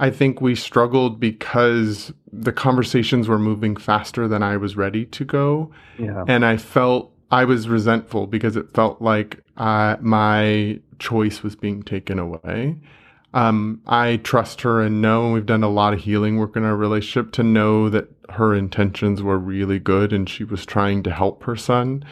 I 0.00 0.10
think 0.10 0.40
we 0.40 0.54
struggled 0.54 1.20
because 1.20 2.12
the 2.32 2.52
conversations 2.52 3.28
were 3.28 3.38
moving 3.38 3.76
faster 3.76 4.26
than 4.26 4.42
I 4.42 4.56
was 4.56 4.76
ready 4.76 5.04
to 5.06 5.24
go. 5.24 5.70
Yeah. 5.98 6.24
And 6.26 6.44
I 6.44 6.56
felt 6.56 7.11
I 7.32 7.46
was 7.46 7.66
resentful 7.66 8.26
because 8.26 8.56
it 8.56 8.74
felt 8.74 9.00
like 9.00 9.42
uh, 9.56 9.96
my 10.00 10.80
choice 10.98 11.42
was 11.42 11.56
being 11.56 11.82
taken 11.82 12.18
away. 12.18 12.76
Um, 13.32 13.80
I 13.86 14.18
trust 14.18 14.60
her 14.60 14.82
and 14.82 15.00
know, 15.00 15.32
we've 15.32 15.46
done 15.46 15.62
a 15.62 15.70
lot 15.70 15.94
of 15.94 16.00
healing 16.00 16.36
work 16.36 16.56
in 16.56 16.64
our 16.64 16.76
relationship 16.76 17.32
to 17.32 17.42
know 17.42 17.88
that 17.88 18.08
her 18.28 18.54
intentions 18.54 19.22
were 19.22 19.38
really 19.38 19.78
good 19.78 20.12
and 20.12 20.28
she 20.28 20.44
was 20.44 20.66
trying 20.66 21.02
to 21.04 21.10
help 21.10 21.44
her 21.44 21.56
son. 21.56 22.04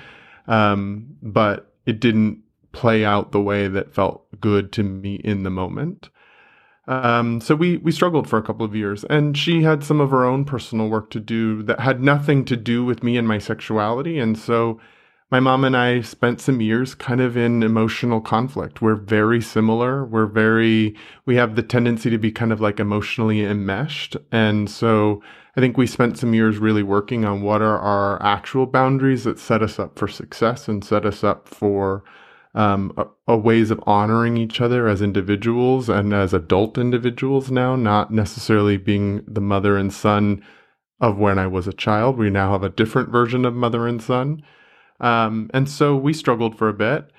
Um, 0.48 1.18
but 1.22 1.70
it 1.84 2.00
didn't 2.00 2.42
play 2.72 3.04
out 3.04 3.30
the 3.30 3.42
way 3.42 3.68
that 3.68 3.94
felt 3.94 4.24
good 4.40 4.72
to 4.72 4.82
me 4.82 5.16
in 5.16 5.42
the 5.42 5.50
moment. 5.50 6.08
Um, 6.86 7.42
so 7.42 7.54
we 7.54 7.76
we 7.76 7.92
struggled 7.92 8.26
for 8.26 8.38
a 8.38 8.42
couple 8.42 8.64
of 8.64 8.74
years, 8.74 9.04
and 9.04 9.36
she 9.36 9.62
had 9.62 9.84
some 9.84 10.00
of 10.00 10.10
her 10.10 10.24
own 10.24 10.44
personal 10.44 10.88
work 10.88 11.10
to 11.10 11.20
do 11.20 11.62
that 11.64 11.80
had 11.80 12.02
nothing 12.02 12.44
to 12.46 12.56
do 12.56 12.84
with 12.84 13.04
me 13.04 13.16
and 13.16 13.28
my 13.28 13.38
sexuality, 13.38 14.18
and 14.18 14.36
so 14.36 14.80
my 15.30 15.38
mom 15.38 15.64
and 15.64 15.76
I 15.76 16.00
spent 16.00 16.40
some 16.40 16.60
years 16.60 16.94
kind 16.94 17.20
of 17.20 17.36
in 17.36 17.62
emotional 17.62 18.20
conflict. 18.20 18.82
We're 18.82 18.96
very 18.96 19.40
similar. 19.40 20.04
We're 20.04 20.26
very, 20.26 20.96
we 21.24 21.36
have 21.36 21.54
the 21.54 21.62
tendency 21.62 22.10
to 22.10 22.18
be 22.18 22.32
kind 22.32 22.52
of 22.52 22.60
like 22.60 22.80
emotionally 22.80 23.44
enmeshed. 23.44 24.16
And 24.32 24.68
so 24.68 25.22
I 25.56 25.60
think 25.60 25.76
we 25.76 25.86
spent 25.86 26.18
some 26.18 26.34
years 26.34 26.58
really 26.58 26.82
working 26.82 27.24
on 27.24 27.42
what 27.42 27.62
are 27.62 27.78
our 27.78 28.20
actual 28.22 28.66
boundaries 28.66 29.22
that 29.22 29.38
set 29.38 29.62
us 29.62 29.78
up 29.78 29.96
for 29.98 30.08
success 30.08 30.66
and 30.66 30.84
set 30.84 31.06
us 31.06 31.22
up 31.22 31.46
for 31.46 32.02
um, 32.54 32.92
a, 32.96 33.06
a 33.28 33.36
ways 33.36 33.70
of 33.70 33.80
honoring 33.86 34.36
each 34.36 34.60
other 34.60 34.88
as 34.88 35.00
individuals 35.00 35.88
and 35.88 36.12
as 36.12 36.34
adult 36.34 36.76
individuals 36.76 37.52
now, 37.52 37.76
not 37.76 38.10
necessarily 38.10 38.76
being 38.76 39.22
the 39.28 39.40
mother 39.40 39.76
and 39.76 39.92
son 39.92 40.44
of 41.00 41.18
when 41.18 41.38
I 41.38 41.46
was 41.46 41.68
a 41.68 41.72
child. 41.72 42.18
We 42.18 42.30
now 42.30 42.50
have 42.50 42.64
a 42.64 42.68
different 42.68 43.10
version 43.10 43.44
of 43.44 43.54
mother 43.54 43.86
and 43.86 44.02
son. 44.02 44.42
Um, 45.00 45.50
and 45.54 45.68
so 45.68 45.96
we 45.96 46.12
struggled 46.12 46.56
for 46.56 46.68
a 46.68 46.74
bit. 46.74 47.10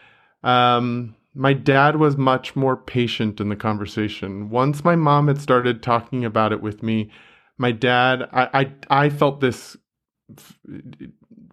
Um, 0.44 1.16
my 1.34 1.54
dad 1.54 1.96
was 1.96 2.18
much 2.18 2.56
more 2.56 2.76
patient 2.76 3.40
in 3.40 3.50
the 3.50 3.56
conversation. 3.56 4.50
Once 4.50 4.84
my 4.84 4.96
mom 4.96 5.28
had 5.28 5.40
started 5.40 5.82
talking 5.82 6.26
about 6.26 6.52
it 6.52 6.62
with 6.62 6.84
me, 6.84 7.10
my 7.58 7.72
dad, 7.72 8.28
I, 8.32 8.50
I, 8.90 9.04
I 9.06 9.10
felt 9.10 9.40
this 9.40 9.78
f- 10.38 10.60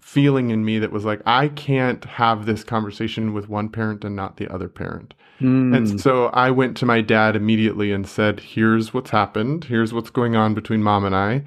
feeling 0.00 0.50
in 0.50 0.64
me 0.64 0.78
that 0.80 0.90
was 0.90 1.04
like, 1.04 1.20
I 1.26 1.48
can't 1.48 2.04
have 2.04 2.46
this 2.46 2.64
conversation 2.64 3.34
with 3.34 3.48
one 3.48 3.68
parent 3.68 4.04
and 4.04 4.16
not 4.16 4.36
the 4.36 4.52
other 4.52 4.68
parent. 4.68 5.14
Mm. 5.40 5.76
And 5.76 6.00
so 6.00 6.26
I 6.26 6.50
went 6.50 6.76
to 6.78 6.86
my 6.86 7.00
dad 7.00 7.36
immediately 7.36 7.92
and 7.92 8.06
said, 8.06 8.40
Here's 8.40 8.92
what's 8.92 9.10
happened. 9.10 9.64
Here's 9.64 9.92
what's 9.92 10.10
going 10.10 10.34
on 10.34 10.54
between 10.54 10.82
mom 10.82 11.04
and 11.04 11.14
I. 11.14 11.44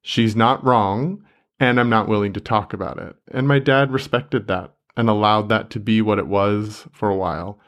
She's 0.00 0.34
not 0.34 0.64
wrong 0.64 1.22
and 1.60 1.80
I'm 1.80 1.90
not 1.90 2.08
willing 2.08 2.32
to 2.34 2.40
talk 2.40 2.72
about 2.72 2.98
it. 2.98 3.16
And 3.30 3.48
my 3.48 3.58
dad 3.58 3.90
respected 3.90 4.46
that 4.46 4.74
and 4.96 5.08
allowed 5.08 5.48
that 5.48 5.70
to 5.70 5.80
be 5.80 6.02
what 6.02 6.18
it 6.18 6.26
was 6.26 6.86
for 6.92 7.08
a 7.08 7.16
while. 7.16 7.58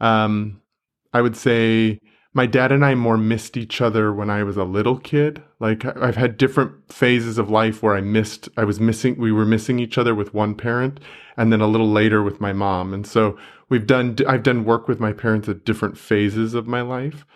Um, 0.00 0.60
I 1.12 1.20
would 1.20 1.36
say 1.36 2.00
my 2.32 2.46
dad 2.46 2.70
and 2.70 2.84
I 2.84 2.94
more 2.94 3.16
missed 3.16 3.56
each 3.56 3.80
other 3.80 4.12
when 4.12 4.30
I 4.30 4.44
was 4.44 4.56
a 4.56 4.64
little 4.64 4.98
kid. 4.98 5.42
Like 5.58 5.84
I've 5.84 6.16
had 6.16 6.36
different 6.36 6.92
phases 6.92 7.38
of 7.38 7.50
life 7.50 7.82
where 7.82 7.96
I 7.96 8.00
missed, 8.00 8.48
I 8.56 8.64
was 8.64 8.78
missing, 8.78 9.18
we 9.18 9.32
were 9.32 9.44
missing 9.44 9.78
each 9.78 9.98
other 9.98 10.14
with 10.14 10.32
one 10.32 10.54
parent 10.54 11.00
and 11.36 11.52
then 11.52 11.60
a 11.60 11.66
little 11.66 11.90
later 11.90 12.22
with 12.22 12.40
my 12.40 12.52
mom. 12.52 12.94
And 12.94 13.06
so 13.06 13.36
we've 13.68 13.86
done, 13.86 14.16
I've 14.28 14.44
done 14.44 14.64
work 14.64 14.86
with 14.86 15.00
my 15.00 15.12
parents 15.12 15.48
at 15.48 15.64
different 15.64 15.98
phases 15.98 16.54
of 16.54 16.66
my 16.66 16.82
life. 16.82 17.26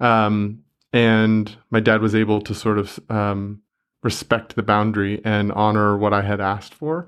Um, 0.00 0.64
and 0.92 1.56
my 1.70 1.78
dad 1.78 2.02
was 2.02 2.14
able 2.14 2.40
to 2.40 2.54
sort 2.54 2.78
of, 2.78 2.98
um, 3.08 3.62
respect 4.02 4.56
the 4.56 4.62
boundary 4.62 5.20
and 5.24 5.52
honor 5.52 5.96
what 5.96 6.12
I 6.12 6.22
had 6.22 6.40
asked 6.40 6.74
for. 6.74 7.06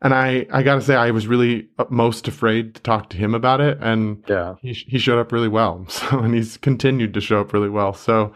And 0.00 0.12
I, 0.12 0.46
I 0.52 0.64
got 0.64 0.74
to 0.74 0.80
say, 0.80 0.96
I 0.96 1.12
was 1.12 1.28
really 1.28 1.68
most 1.88 2.26
afraid 2.26 2.74
to 2.74 2.82
talk 2.82 3.08
to 3.10 3.16
him 3.16 3.34
about 3.34 3.60
it. 3.60 3.78
And 3.80 4.24
yeah. 4.28 4.56
he, 4.60 4.72
he 4.72 4.98
showed 4.98 5.20
up 5.20 5.30
really 5.30 5.48
well. 5.48 5.86
So, 5.88 6.18
and 6.18 6.34
he's 6.34 6.56
continued 6.56 7.14
to 7.14 7.20
show 7.20 7.40
up 7.40 7.52
really 7.52 7.68
well. 7.68 7.94
So, 7.94 8.34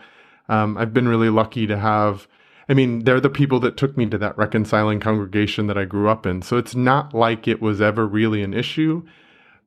um, 0.49 0.79
I've 0.79 0.95
been 0.95 1.09
really 1.09 1.31
lucky 1.31 1.67
to 1.67 1.77
have, 1.77 2.29
I 2.69 2.75
mean, 2.75 3.03
they're 3.03 3.21
the 3.21 3.29
people 3.29 3.59
that 3.61 3.77
took 3.77 3.97
me 3.97 4.07
to 4.07 4.19
that 4.19 4.39
reconciling 4.39 5.01
congregation 5.01 5.67
that 5.67 5.77
I 5.77 5.85
grew 5.85 6.09
up 6.09 6.25
in. 6.25 6.43
So 6.43 6.57
it's 6.57 6.77
not 6.77 7.15
like 7.15 7.49
it 7.49 7.61
was 7.61 7.81
ever 7.81 8.07
really 8.07 8.43
an 8.43 8.55
issue 8.55 9.05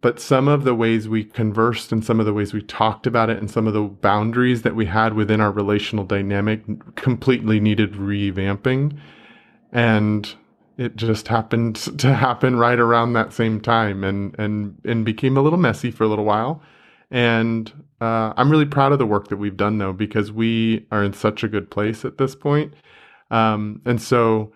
but 0.01 0.19
some 0.19 0.47
of 0.47 0.63
the 0.63 0.73
ways 0.73 1.09
we 1.09 1.25
conversed 1.25 1.91
and 1.91 2.03
some 2.05 2.19
of 2.19 2.25
the 2.25 2.33
ways 2.33 2.53
we 2.53 2.62
talked 2.62 3.05
about 3.05 3.29
it 3.29 3.38
and 3.38 3.51
some 3.51 3.67
of 3.67 3.73
the 3.73 3.81
boundaries 3.81 4.62
that 4.62 4.75
we 4.75 4.85
had 4.85 5.13
within 5.13 5.41
our 5.41 5.51
relational 5.51 6.05
dynamic 6.05 6.63
completely 6.95 7.59
needed 7.59 7.93
revamping. 7.93 8.97
And 9.73 10.33
it 10.77 10.95
just 10.95 11.27
happened 11.27 11.75
to 11.99 12.13
happen 12.13 12.55
right 12.55 12.79
around 12.79 13.13
that 13.13 13.33
same 13.33 13.59
time 13.59 14.03
and 14.03 14.38
and 14.39 14.79
and 14.85 15.03
became 15.03 15.35
a 15.35 15.41
little 15.41 15.59
messy 15.59 15.91
for 15.91 16.05
a 16.05 16.07
little 16.07 16.25
while. 16.25 16.62
And 17.12 17.71
uh, 18.01 18.31
i'm 18.38 18.49
really 18.49 18.65
proud 18.65 18.93
of 18.93 18.99
the 18.99 19.05
work 19.05 19.27
that 19.27 19.35
we've 19.35 19.57
done 19.57 19.77
though 19.77 19.91
because 19.91 20.31
we 20.31 20.85
are 20.89 21.03
in 21.03 21.12
such 21.12 21.43
a 21.43 21.49
good 21.49 21.69
place 21.69 22.05
at 22.05 22.17
this 22.17 22.35
point. 22.35 22.73
Um, 23.29 23.81
and 23.85 24.01
so 24.01 24.53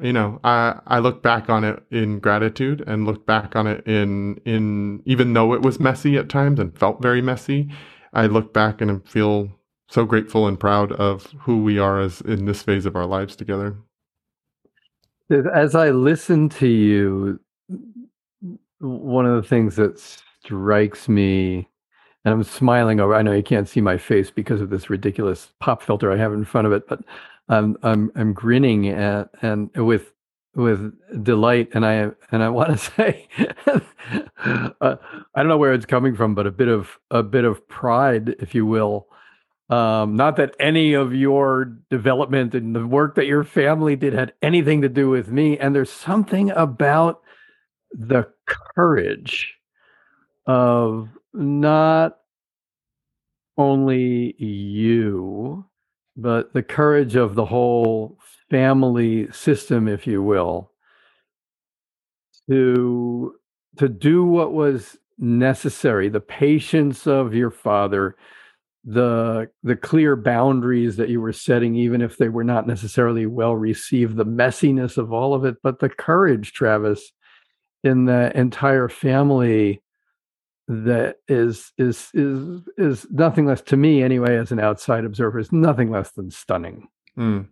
you 0.00 0.12
know, 0.12 0.40
I 0.44 0.80
I 0.86 0.98
look 0.98 1.22
back 1.22 1.48
on 1.50 1.64
it 1.64 1.82
in 1.90 2.20
gratitude 2.20 2.82
and 2.86 3.06
look 3.06 3.26
back 3.26 3.56
on 3.56 3.66
it 3.66 3.86
in 3.86 4.40
in 4.44 5.02
even 5.04 5.32
though 5.32 5.52
it 5.54 5.62
was 5.62 5.80
messy 5.80 6.16
at 6.16 6.28
times 6.28 6.58
and 6.58 6.76
felt 6.78 7.02
very 7.02 7.22
messy, 7.22 7.70
I 8.12 8.26
look 8.26 8.52
back 8.52 8.80
and 8.80 9.06
feel 9.08 9.50
so 9.88 10.04
grateful 10.04 10.46
and 10.46 10.58
proud 10.58 10.92
of 10.92 11.26
who 11.40 11.62
we 11.62 11.78
are 11.78 12.00
as 12.00 12.20
in 12.22 12.44
this 12.44 12.62
phase 12.62 12.86
of 12.86 12.96
our 12.96 13.06
lives 13.06 13.36
together. 13.36 13.76
As 15.52 15.74
I 15.74 15.90
listen 15.90 16.48
to 16.50 16.66
you, 16.66 17.40
one 18.80 19.26
of 19.26 19.40
the 19.40 19.48
things 19.48 19.76
that 19.76 19.98
strikes 19.98 21.08
me, 21.08 21.68
and 22.24 22.34
I'm 22.34 22.42
smiling 22.42 23.00
over. 23.00 23.14
I 23.14 23.22
know 23.22 23.32
you 23.32 23.42
can't 23.42 23.68
see 23.68 23.80
my 23.80 23.96
face 23.96 24.30
because 24.30 24.60
of 24.60 24.70
this 24.70 24.90
ridiculous 24.90 25.52
pop 25.60 25.82
filter 25.82 26.10
I 26.10 26.16
have 26.16 26.32
in 26.32 26.44
front 26.44 26.66
of 26.66 26.72
it, 26.72 26.88
but 26.88 27.00
I'm 27.50 27.76
I'm 27.82 28.12
I'm 28.14 28.32
grinning 28.32 28.88
at 28.88 29.28
and 29.42 29.70
with 29.76 30.12
with 30.54 30.92
delight 31.24 31.68
and 31.74 31.84
I 31.84 32.10
and 32.30 32.42
I 32.42 32.48
want 32.48 32.70
to 32.70 32.78
say 32.78 33.28
uh, 33.66 34.96
I 35.34 35.42
don't 35.42 35.48
know 35.48 35.58
where 35.58 35.74
it's 35.74 35.86
coming 35.86 36.14
from 36.14 36.34
but 36.34 36.46
a 36.46 36.50
bit 36.52 36.68
of 36.68 36.98
a 37.10 37.22
bit 37.22 37.44
of 37.44 37.68
pride 37.68 38.36
if 38.38 38.54
you 38.54 38.64
will. 38.64 39.08
Um, 39.68 40.16
not 40.16 40.34
that 40.36 40.56
any 40.58 40.94
of 40.94 41.14
your 41.14 41.76
development 41.90 42.56
and 42.56 42.74
the 42.74 42.84
work 42.84 43.14
that 43.14 43.26
your 43.26 43.44
family 43.44 43.94
did 43.94 44.12
had 44.14 44.32
anything 44.42 44.82
to 44.82 44.88
do 44.88 45.08
with 45.08 45.28
me 45.28 45.58
and 45.58 45.74
there's 45.74 45.92
something 45.92 46.50
about 46.50 47.20
the 47.92 48.28
courage 48.74 49.54
of 50.46 51.08
not 51.32 52.16
only 53.56 54.34
you 54.38 55.64
but 56.20 56.52
the 56.52 56.62
courage 56.62 57.16
of 57.16 57.34
the 57.34 57.44
whole 57.44 58.18
family 58.50 59.30
system, 59.32 59.88
if 59.88 60.06
you 60.06 60.22
will, 60.22 60.70
to 62.48 63.34
to 63.78 63.88
do 63.88 64.24
what 64.24 64.52
was 64.52 64.98
necessary, 65.18 66.08
the 66.08 66.20
patience 66.20 67.06
of 67.06 67.34
your 67.34 67.50
father, 67.50 68.16
the 68.84 69.48
the 69.62 69.76
clear 69.76 70.16
boundaries 70.16 70.96
that 70.96 71.10
you 71.10 71.20
were 71.20 71.32
setting 71.32 71.74
even 71.74 72.00
if 72.00 72.16
they 72.16 72.28
were 72.28 72.44
not 72.44 72.66
necessarily 72.66 73.26
well 73.26 73.54
received 73.54 74.16
the 74.16 74.24
messiness 74.24 74.96
of 74.96 75.12
all 75.12 75.34
of 75.34 75.44
it 75.44 75.56
but 75.62 75.80
the 75.80 75.88
courage 75.88 76.54
travis 76.54 77.12
in 77.84 78.06
the 78.06 78.34
entire 78.34 78.88
family 78.88 79.82
that 80.70 81.16
is 81.26 81.72
is 81.78 82.10
is 82.14 82.60
is 82.78 83.04
nothing 83.10 83.44
less 83.44 83.60
to 83.60 83.76
me 83.76 84.04
anyway 84.04 84.36
as 84.36 84.52
an 84.52 84.60
outside 84.60 85.04
observer 85.04 85.40
is 85.40 85.50
nothing 85.50 85.90
less 85.90 86.12
than 86.12 86.30
stunning 86.30 86.86
mm. 87.18 87.44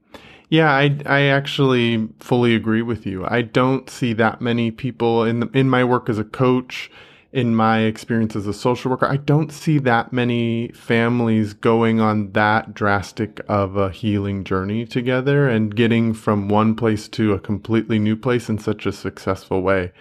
yeah 0.51 0.71
i 0.71 0.97
i 1.05 1.23
actually 1.23 2.09
fully 2.21 2.55
agree 2.55 2.81
with 2.81 3.05
you 3.05 3.27
i 3.27 3.43
don't 3.43 3.91
see 3.91 4.13
that 4.13 4.41
many 4.41 4.71
people 4.71 5.25
in 5.25 5.41
the, 5.41 5.51
in 5.53 5.69
my 5.69 5.83
work 5.83 6.09
as 6.09 6.17
a 6.17 6.25
coach 6.25 6.93
in 7.33 7.55
my 7.55 7.81
experience 7.81 8.35
as 8.35 8.47
a 8.47 8.55
social 8.55 8.91
worker, 8.91 9.07
I 9.07 9.19
don't 9.19 9.53
see 9.53 9.79
that 9.81 10.15
many 10.15 10.69
families 10.69 11.53
going 11.53 12.01
on 12.01 12.33
that 12.33 12.73
drastic 12.73 13.43
of 13.49 13.77
a 13.77 13.91
healing 13.91 14.45
journey 14.45 14.87
together 14.87 15.47
and 15.47 15.77
getting 15.77 16.15
from 16.15 16.49
one 16.49 16.75
place 16.75 17.07
to 17.11 17.35
a 17.35 17.39
completely 17.39 17.99
new 17.99 18.17
place 18.17 18.49
in 18.49 18.57
such 18.57 18.87
a 18.87 18.93
successful 18.93 19.61
way. 19.61 19.93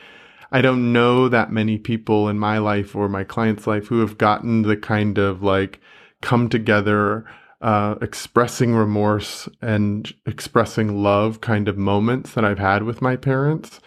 I 0.52 0.62
don't 0.62 0.94
know 0.94 1.28
that 1.30 1.52
many 1.52 1.78
people 1.78 2.30
in 2.30 2.40
my 2.40 2.58
life 2.58 2.96
or 2.96 3.10
my 3.10 3.24
client's 3.24 3.68
life 3.68 3.88
who 3.88 4.00
have 4.00 4.18
gotten 4.18 4.62
the 4.62 4.78
kind 4.78 5.18
of 5.18 5.44
like 5.44 5.82
come 6.22 6.50
together, 6.50 7.26
uh, 7.62 7.96
expressing 8.02 8.74
remorse 8.74 9.50
and 9.62 10.14
expressing 10.26 11.04
love 11.04 11.42
kind 11.42 11.68
of 11.68 11.78
moments 11.78 12.34
that 12.34 12.46
I've 12.46 12.60
had 12.60 12.84
with 12.84 13.02
my 13.02 13.16
parents. 13.16 13.80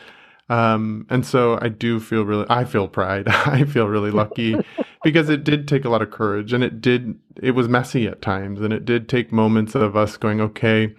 Um, 0.49 1.07
and 1.09 1.25
so 1.25 1.59
I 1.63 1.69
do 1.69 2.01
feel 2.01 2.25
really, 2.25 2.47
I 2.51 2.65
feel 2.65 2.89
pride. 2.89 3.29
I 3.29 3.65
feel 3.65 3.87
really 3.87 4.11
lucky 4.11 4.57
because 5.05 5.31
it 5.31 5.45
did 5.45 5.69
take 5.69 5.85
a 5.85 5.89
lot 5.89 6.03
of 6.03 6.11
courage 6.11 6.53
and 6.53 6.65
it 6.65 6.81
did, 6.81 7.19
it 7.41 7.53
was 7.53 7.69
messy 7.69 8.07
at 8.07 8.21
times 8.21 8.61
and 8.61 8.73
it 8.73 8.85
did 8.85 9.09
take 9.09 9.33
moments 9.33 9.75
of 9.75 9.97
us 9.97 10.17
going, 10.17 10.41
okay, 10.41 10.95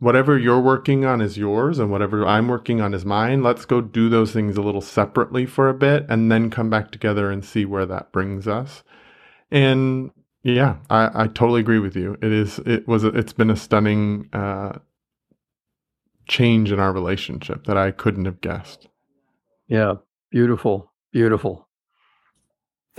whatever 0.00 0.36
you're 0.36 0.60
working 0.60 1.04
on 1.04 1.20
is 1.20 1.38
yours 1.38 1.78
and 1.78 1.90
whatever 1.90 2.26
I'm 2.26 2.48
working 2.48 2.80
on 2.80 2.92
is 2.92 3.04
mine. 3.04 3.42
Let's 3.42 3.64
go 3.64 3.80
do 3.80 4.08
those 4.08 4.32
things 4.32 4.56
a 4.56 4.62
little 4.62 4.80
separately 4.80 5.46
for 5.46 5.68
a 5.68 5.74
bit 5.74 6.06
and 6.08 6.32
then 6.32 6.50
come 6.50 6.68
back 6.68 6.90
together 6.90 7.30
and 7.30 7.44
see 7.44 7.64
where 7.64 7.86
that 7.86 8.10
brings 8.10 8.48
us. 8.48 8.82
And 9.50 10.10
yeah, 10.42 10.78
I, 10.88 11.24
I 11.24 11.26
totally 11.26 11.60
agree 11.60 11.78
with 11.78 11.94
you. 11.94 12.16
It 12.22 12.32
is, 12.32 12.58
it 12.60 12.88
was, 12.88 13.04
it's 13.04 13.34
been 13.34 13.50
a 13.50 13.56
stunning, 13.56 14.28
uh, 14.32 14.78
change 16.26 16.72
in 16.72 16.80
our 16.80 16.92
relationship 16.92 17.64
that 17.66 17.76
I 17.76 17.90
couldn't 17.90 18.24
have 18.24 18.40
guessed. 18.40 18.88
Yeah, 19.68 19.94
beautiful, 20.30 20.92
beautiful. 21.12 21.68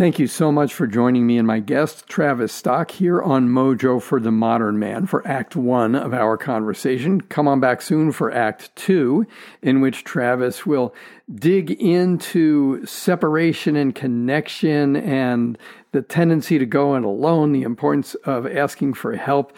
Thank 0.01 0.17
you 0.17 0.25
so 0.25 0.51
much 0.51 0.73
for 0.73 0.87
joining 0.87 1.27
me 1.27 1.37
and 1.37 1.45
my 1.45 1.59
guest, 1.59 2.07
Travis 2.07 2.51
Stock, 2.51 2.89
here 2.89 3.21
on 3.21 3.49
Mojo 3.49 4.01
for 4.01 4.19
the 4.19 4.31
Modern 4.31 4.79
Man 4.79 5.05
for 5.05 5.21
Act 5.27 5.55
One 5.55 5.93
of 5.93 6.11
our 6.11 6.37
conversation. 6.37 7.21
Come 7.21 7.47
on 7.47 7.59
back 7.59 7.83
soon 7.83 8.11
for 8.11 8.31
Act 8.31 8.75
Two, 8.75 9.27
in 9.61 9.79
which 9.79 10.03
Travis 10.03 10.65
will 10.65 10.95
dig 11.31 11.69
into 11.69 12.83
separation 12.83 13.75
and 13.75 13.93
connection 13.93 14.95
and 14.95 15.55
the 15.91 16.01
tendency 16.01 16.57
to 16.57 16.65
go 16.65 16.95
it 16.95 17.03
alone, 17.03 17.51
the 17.51 17.61
importance 17.61 18.15
of 18.25 18.47
asking 18.47 18.95
for 18.95 19.15
help 19.15 19.53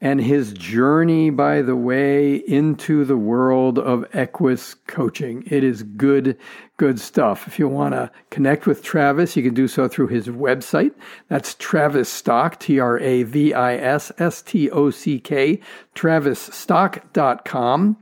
and 0.00 0.20
his 0.20 0.52
journey, 0.52 1.30
by 1.30 1.62
the 1.62 1.76
way, 1.76 2.36
into 2.36 3.04
the 3.04 3.16
world 3.16 3.78
of 3.78 4.04
Equus 4.12 4.74
coaching. 4.86 5.42
It 5.46 5.64
is 5.64 5.82
good, 5.82 6.36
good 6.76 7.00
stuff. 7.00 7.46
If 7.46 7.58
you 7.58 7.68
want 7.68 7.94
to 7.94 8.10
connect 8.30 8.66
with 8.66 8.82
Travis, 8.82 9.36
you 9.36 9.42
can 9.42 9.54
do 9.54 9.68
so 9.68 9.88
through 9.88 10.08
his 10.08 10.28
website. 10.28 10.92
That's 11.28 11.54
Travis 11.54 12.10
Stock, 12.10 12.60
T 12.60 12.78
R 12.78 12.98
A 12.98 13.22
V 13.22 13.54
I 13.54 13.76
S 13.76 14.12
S 14.18 14.42
T 14.42 14.70
O 14.70 14.90
C 14.90 15.18
K, 15.18 15.60
travisstock.com. 15.94 17.96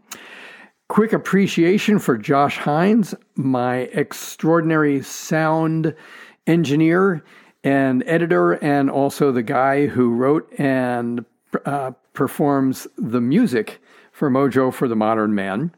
Quick 0.88 1.12
appreciation 1.12 1.98
for 1.98 2.18
Josh 2.18 2.59
Hines, 2.59 3.14
my 3.37 3.76
extraordinary 3.92 5.02
sound 5.02 5.94
engineer 6.46 7.24
and 7.62 8.02
editor, 8.07 8.52
and 8.52 8.90
also 8.90 9.33
the 9.33 9.42
guy 9.42 9.87
who 9.87 10.11
wrote 10.11 10.52
and 10.59 11.24
uh, 11.64 11.92
performs 12.12 12.86
the 12.96 13.20
music 13.20 13.80
for 14.12 14.30
Mojo 14.30 14.72
for 14.72 14.88
the 14.88 14.96
Modern 14.96 15.34
Man. 15.34 15.72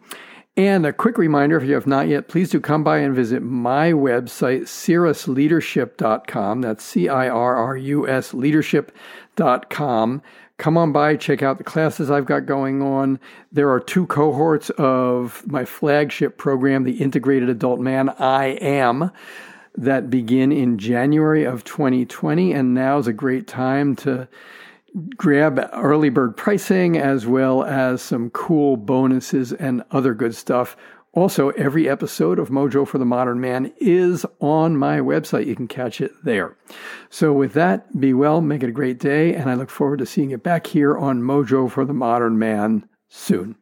And 0.58 0.86
a 0.86 0.92
quick 0.92 1.18
reminder 1.18 1.58
if 1.58 1.64
you 1.64 1.74
have 1.74 1.86
not 1.86 2.08
yet, 2.08 2.28
please 2.28 2.48
do 2.48 2.60
come 2.60 2.82
by 2.82 2.98
and 2.98 3.14
visit 3.14 3.42
my 3.42 3.92
website, 3.92 4.62
cirrusleadership.com. 4.62 6.60
That's 6.62 6.82
C 6.82 7.10
I 7.10 7.28
R 7.28 7.56
R 7.56 7.76
U 7.76 8.08
S 8.08 8.32
leadership.com. 8.32 10.22
Come 10.58 10.78
on 10.78 10.92
by, 10.92 11.16
check 11.16 11.42
out 11.42 11.58
the 11.58 11.64
classes 11.64 12.10
I've 12.10 12.24
got 12.24 12.46
going 12.46 12.80
on. 12.80 13.20
There 13.52 13.70
are 13.70 13.80
two 13.80 14.06
cohorts 14.06 14.70
of 14.70 15.46
my 15.46 15.66
flagship 15.66 16.38
program, 16.38 16.84
the 16.84 17.02
Integrated 17.02 17.50
Adult 17.50 17.78
Man 17.78 18.08
I 18.08 18.56
Am, 18.62 19.10
that 19.74 20.08
begin 20.08 20.52
in 20.52 20.78
January 20.78 21.44
of 21.44 21.64
2020. 21.64 22.54
And 22.54 22.72
now 22.72 22.96
is 22.96 23.06
a 23.06 23.12
great 23.12 23.46
time 23.46 23.94
to 23.96 24.26
grab 25.16 25.68
early 25.72 26.08
bird 26.08 26.36
pricing 26.36 26.96
as 26.96 27.26
well 27.26 27.64
as 27.64 28.02
some 28.02 28.30
cool 28.30 28.76
bonuses 28.76 29.52
and 29.52 29.82
other 29.90 30.14
good 30.14 30.34
stuff. 30.34 30.76
Also, 31.12 31.48
every 31.50 31.88
episode 31.88 32.38
of 32.38 32.50
Mojo 32.50 32.86
for 32.86 32.98
the 32.98 33.06
Modern 33.06 33.40
Man 33.40 33.72
is 33.78 34.26
on 34.38 34.76
my 34.76 34.98
website. 34.98 35.46
You 35.46 35.56
can 35.56 35.66
catch 35.66 36.00
it 36.02 36.12
there. 36.24 36.58
So, 37.08 37.32
with 37.32 37.54
that, 37.54 37.98
be 37.98 38.12
well, 38.12 38.42
make 38.42 38.62
it 38.62 38.68
a 38.68 38.72
great 38.72 38.98
day, 38.98 39.34
and 39.34 39.48
I 39.48 39.54
look 39.54 39.70
forward 39.70 40.00
to 40.00 40.06
seeing 40.06 40.30
you 40.30 40.38
back 40.38 40.66
here 40.66 40.96
on 40.96 41.22
Mojo 41.22 41.70
for 41.70 41.86
the 41.86 41.94
Modern 41.94 42.38
Man 42.38 42.86
soon. 43.08 43.56